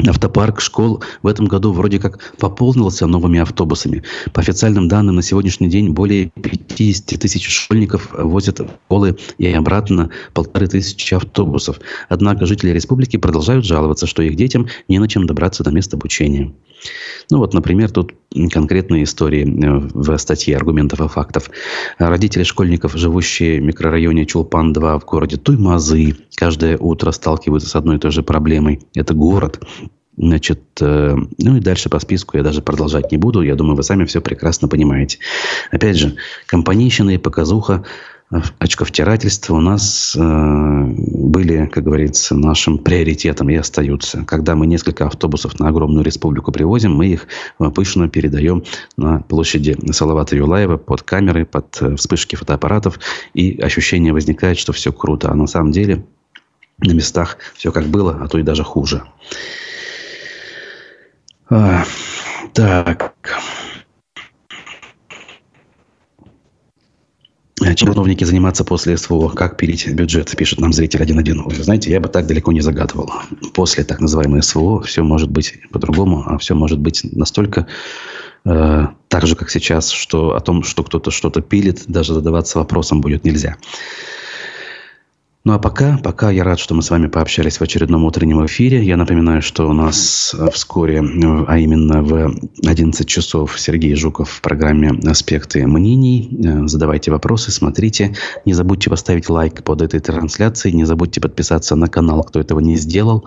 Автопарк 0.08 0.62
школ 0.62 1.04
в 1.24 1.28
этом 1.28 1.48
году 1.48 1.74
вроде 1.74 2.00
как 2.00 2.34
пополнился 2.38 3.06
новыми 3.06 3.40
автобусами. 3.40 4.04
По 4.32 4.40
официальным 4.40 4.88
данным, 4.88 5.16
на 5.16 5.22
сегодняшний 5.22 5.68
день 5.68 5.90
более 5.90 6.30
50 6.30 7.20
тысяч 7.20 7.50
школьников 7.50 8.10
возят 8.14 8.60
в 8.60 8.70
школы 8.86 9.18
и 9.38 9.52
обратно 9.52 10.10
полторы 10.34 10.68
тысячи 10.68 11.14
автобусов. 11.14 11.82
Однако 12.08 12.46
жители 12.46 12.72
республики 12.72 13.18
продолжают 13.18 13.66
жаловаться, 13.66 14.08
что 14.08 14.22
их 14.22 14.36
детям 14.36 14.68
не 14.88 15.00
на 15.00 15.10
чем 15.10 15.28
добраться 15.28 15.64
до 15.64 15.72
места 15.72 15.98
обучения. 15.98 16.54
Ну 17.30 17.40
вот, 17.40 17.54
например, 17.54 17.92
тут 17.92 18.14
конкретные 18.52 19.04
истории 19.04 19.44
э, 19.44 19.90
в 19.94 20.18
статье 20.18 20.56
«Аргументов 20.56 21.02
и 21.02 21.08
фактов». 21.08 21.50
Родители 21.98 22.44
школьников, 22.44 22.96
живущие 22.96 23.60
в 23.60 23.64
микрорайоне 23.64 24.24
Чулпан-2 24.24 25.00
в 25.00 25.06
городе 25.06 25.38
Туймазы, 25.38 26.16
каждое 26.36 26.78
утро 26.78 27.12
сталкиваются 27.12 27.70
с 27.70 27.76
одной 27.76 27.98
и 27.98 28.00
той 28.00 28.12
же 28.12 28.24
проблемой. 28.24 28.82
Это 28.96 29.14
город. 29.14 29.62
Значит, 30.20 30.62
э, 30.82 31.16
ну 31.38 31.56
и 31.56 31.62
дальше 31.62 31.90
по 31.90 31.98
списку 32.00 32.36
я 32.36 32.44
даже 32.44 32.62
продолжать 32.62 33.10
не 33.10 33.18
буду. 33.18 33.42
Я 33.42 33.56
думаю, 33.56 33.78
вы 33.78 33.84
сами 33.84 34.04
все 34.04 34.20
прекрасно 34.20 34.68
понимаете. 34.68 35.20
Опять 35.72 35.96
же, 35.96 36.16
компанейщина 36.46 37.12
и 37.12 37.18
показуха 37.18 37.86
очковтирательства 38.60 39.56
у 39.56 39.62
нас 39.62 40.14
э, 40.16 40.20
были, 40.20 41.68
как 41.68 41.86
говорится, 41.86 42.36
нашим 42.36 42.80
приоритетом 42.80 43.50
и 43.50 43.56
остаются. 43.56 44.26
Когда 44.26 44.56
мы 44.56 44.68
несколько 44.68 45.08
автобусов 45.08 45.58
на 45.58 45.70
огромную 45.70 46.04
республику 46.04 46.52
привозим, 46.52 46.96
мы 46.96 47.08
их 47.08 47.28
пышно 47.74 48.10
передаем 48.10 48.66
на 48.98 49.22
площади 49.22 49.78
Салавата 49.94 50.36
Юлаева 50.36 50.76
под 50.76 51.02
камеры, 51.02 51.46
под 51.46 51.78
э, 51.82 51.96
вспышки 51.96 52.36
фотоаппаратов, 52.36 53.00
и 53.34 53.58
ощущение 53.62 54.12
возникает, 54.12 54.58
что 54.58 54.74
все 54.74 54.92
круто. 54.92 55.32
А 55.32 55.36
на 55.36 55.48
самом 55.48 55.72
деле 55.72 56.04
на 56.80 56.92
местах 56.92 57.38
все 57.56 57.72
как 57.72 57.86
было, 57.86 58.20
а 58.22 58.28
то 58.28 58.38
и 58.38 58.44
даже 58.44 58.66
хуже. 58.66 59.04
А, 61.50 61.84
так. 62.54 63.14
чиновники 67.76 68.24
заниматься 68.24 68.64
после 68.64 68.98
СВО, 68.98 69.30
как 69.30 69.58
пилить 69.58 69.88
бюджет, 69.94 70.36
пишет 70.36 70.60
нам 70.60 70.74
зритель 70.74 71.02
1.1. 71.02 71.56
Вы 71.56 71.64
знаете, 71.64 71.92
я 71.92 72.00
бы 72.00 72.10
так 72.10 72.28
далеко 72.28 72.52
не 72.52 72.62
загадывал. 72.62 73.12
После 73.54 73.84
так 73.84 74.00
называемой 74.00 74.44
СВО 74.44 74.82
все 74.82 75.04
может 75.04 75.30
быть 75.30 75.60
по-другому, 75.72 76.24
а 76.26 76.38
все 76.38 76.56
может 76.56 76.80
быть 76.80 77.02
настолько 77.04 77.68
э, 78.46 78.88
так 79.08 79.28
же, 79.28 79.36
как 79.36 79.50
сейчас, 79.50 79.90
что 79.90 80.36
о 80.36 80.40
том, 80.40 80.64
что 80.64 80.84
кто-то 80.84 81.12
что-то 81.12 81.42
пилит, 81.42 81.84
даже 81.88 82.14
задаваться 82.14 82.60
вопросом 82.60 83.02
будет 83.02 83.24
нельзя. 83.24 83.58
Ну 85.46 85.54
а 85.54 85.58
пока, 85.58 85.98
пока 85.98 86.30
я 86.32 86.44
рад, 86.44 86.60
что 86.60 86.76
мы 86.76 86.82
с 86.82 86.90
вами 86.90 87.08
пообщались 87.08 87.60
в 87.60 87.62
очередном 87.62 88.04
утреннем 88.04 88.46
эфире. 88.46 88.84
Я 88.84 88.98
напоминаю, 88.98 89.42
что 89.42 89.70
у 89.70 89.74
нас 89.74 90.36
вскоре, 90.52 91.02
а 91.48 91.58
именно 91.58 92.04
в 92.04 92.36
11 92.66 93.08
часов, 93.08 93.60
Сергей 93.60 93.96
Жуков 93.96 94.30
в 94.30 94.42
программе 94.42 94.92
«Аспекты 95.10 95.66
мнений». 95.66 96.30
Задавайте 96.66 97.12
вопросы, 97.12 97.52
смотрите. 97.52 98.16
Не 98.44 98.54
забудьте 98.54 98.90
поставить 98.90 99.30
лайк 99.30 99.64
под 99.64 99.82
этой 99.82 100.02
трансляцией. 100.02 100.76
Не 100.76 100.84
забудьте 100.84 101.22
подписаться 101.22 101.76
на 101.78 101.88
канал, 101.88 102.24
кто 102.26 102.42
этого 102.42 102.60
не 102.60 102.76
сделал. 102.76 103.26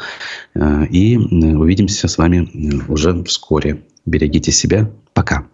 И 0.54 1.16
увидимся 1.16 2.08
с 2.08 2.18
вами 2.18 2.48
уже 2.88 3.24
вскоре. 3.24 3.84
Берегите 4.04 4.52
себя. 4.52 4.90
Пока. 5.14 5.46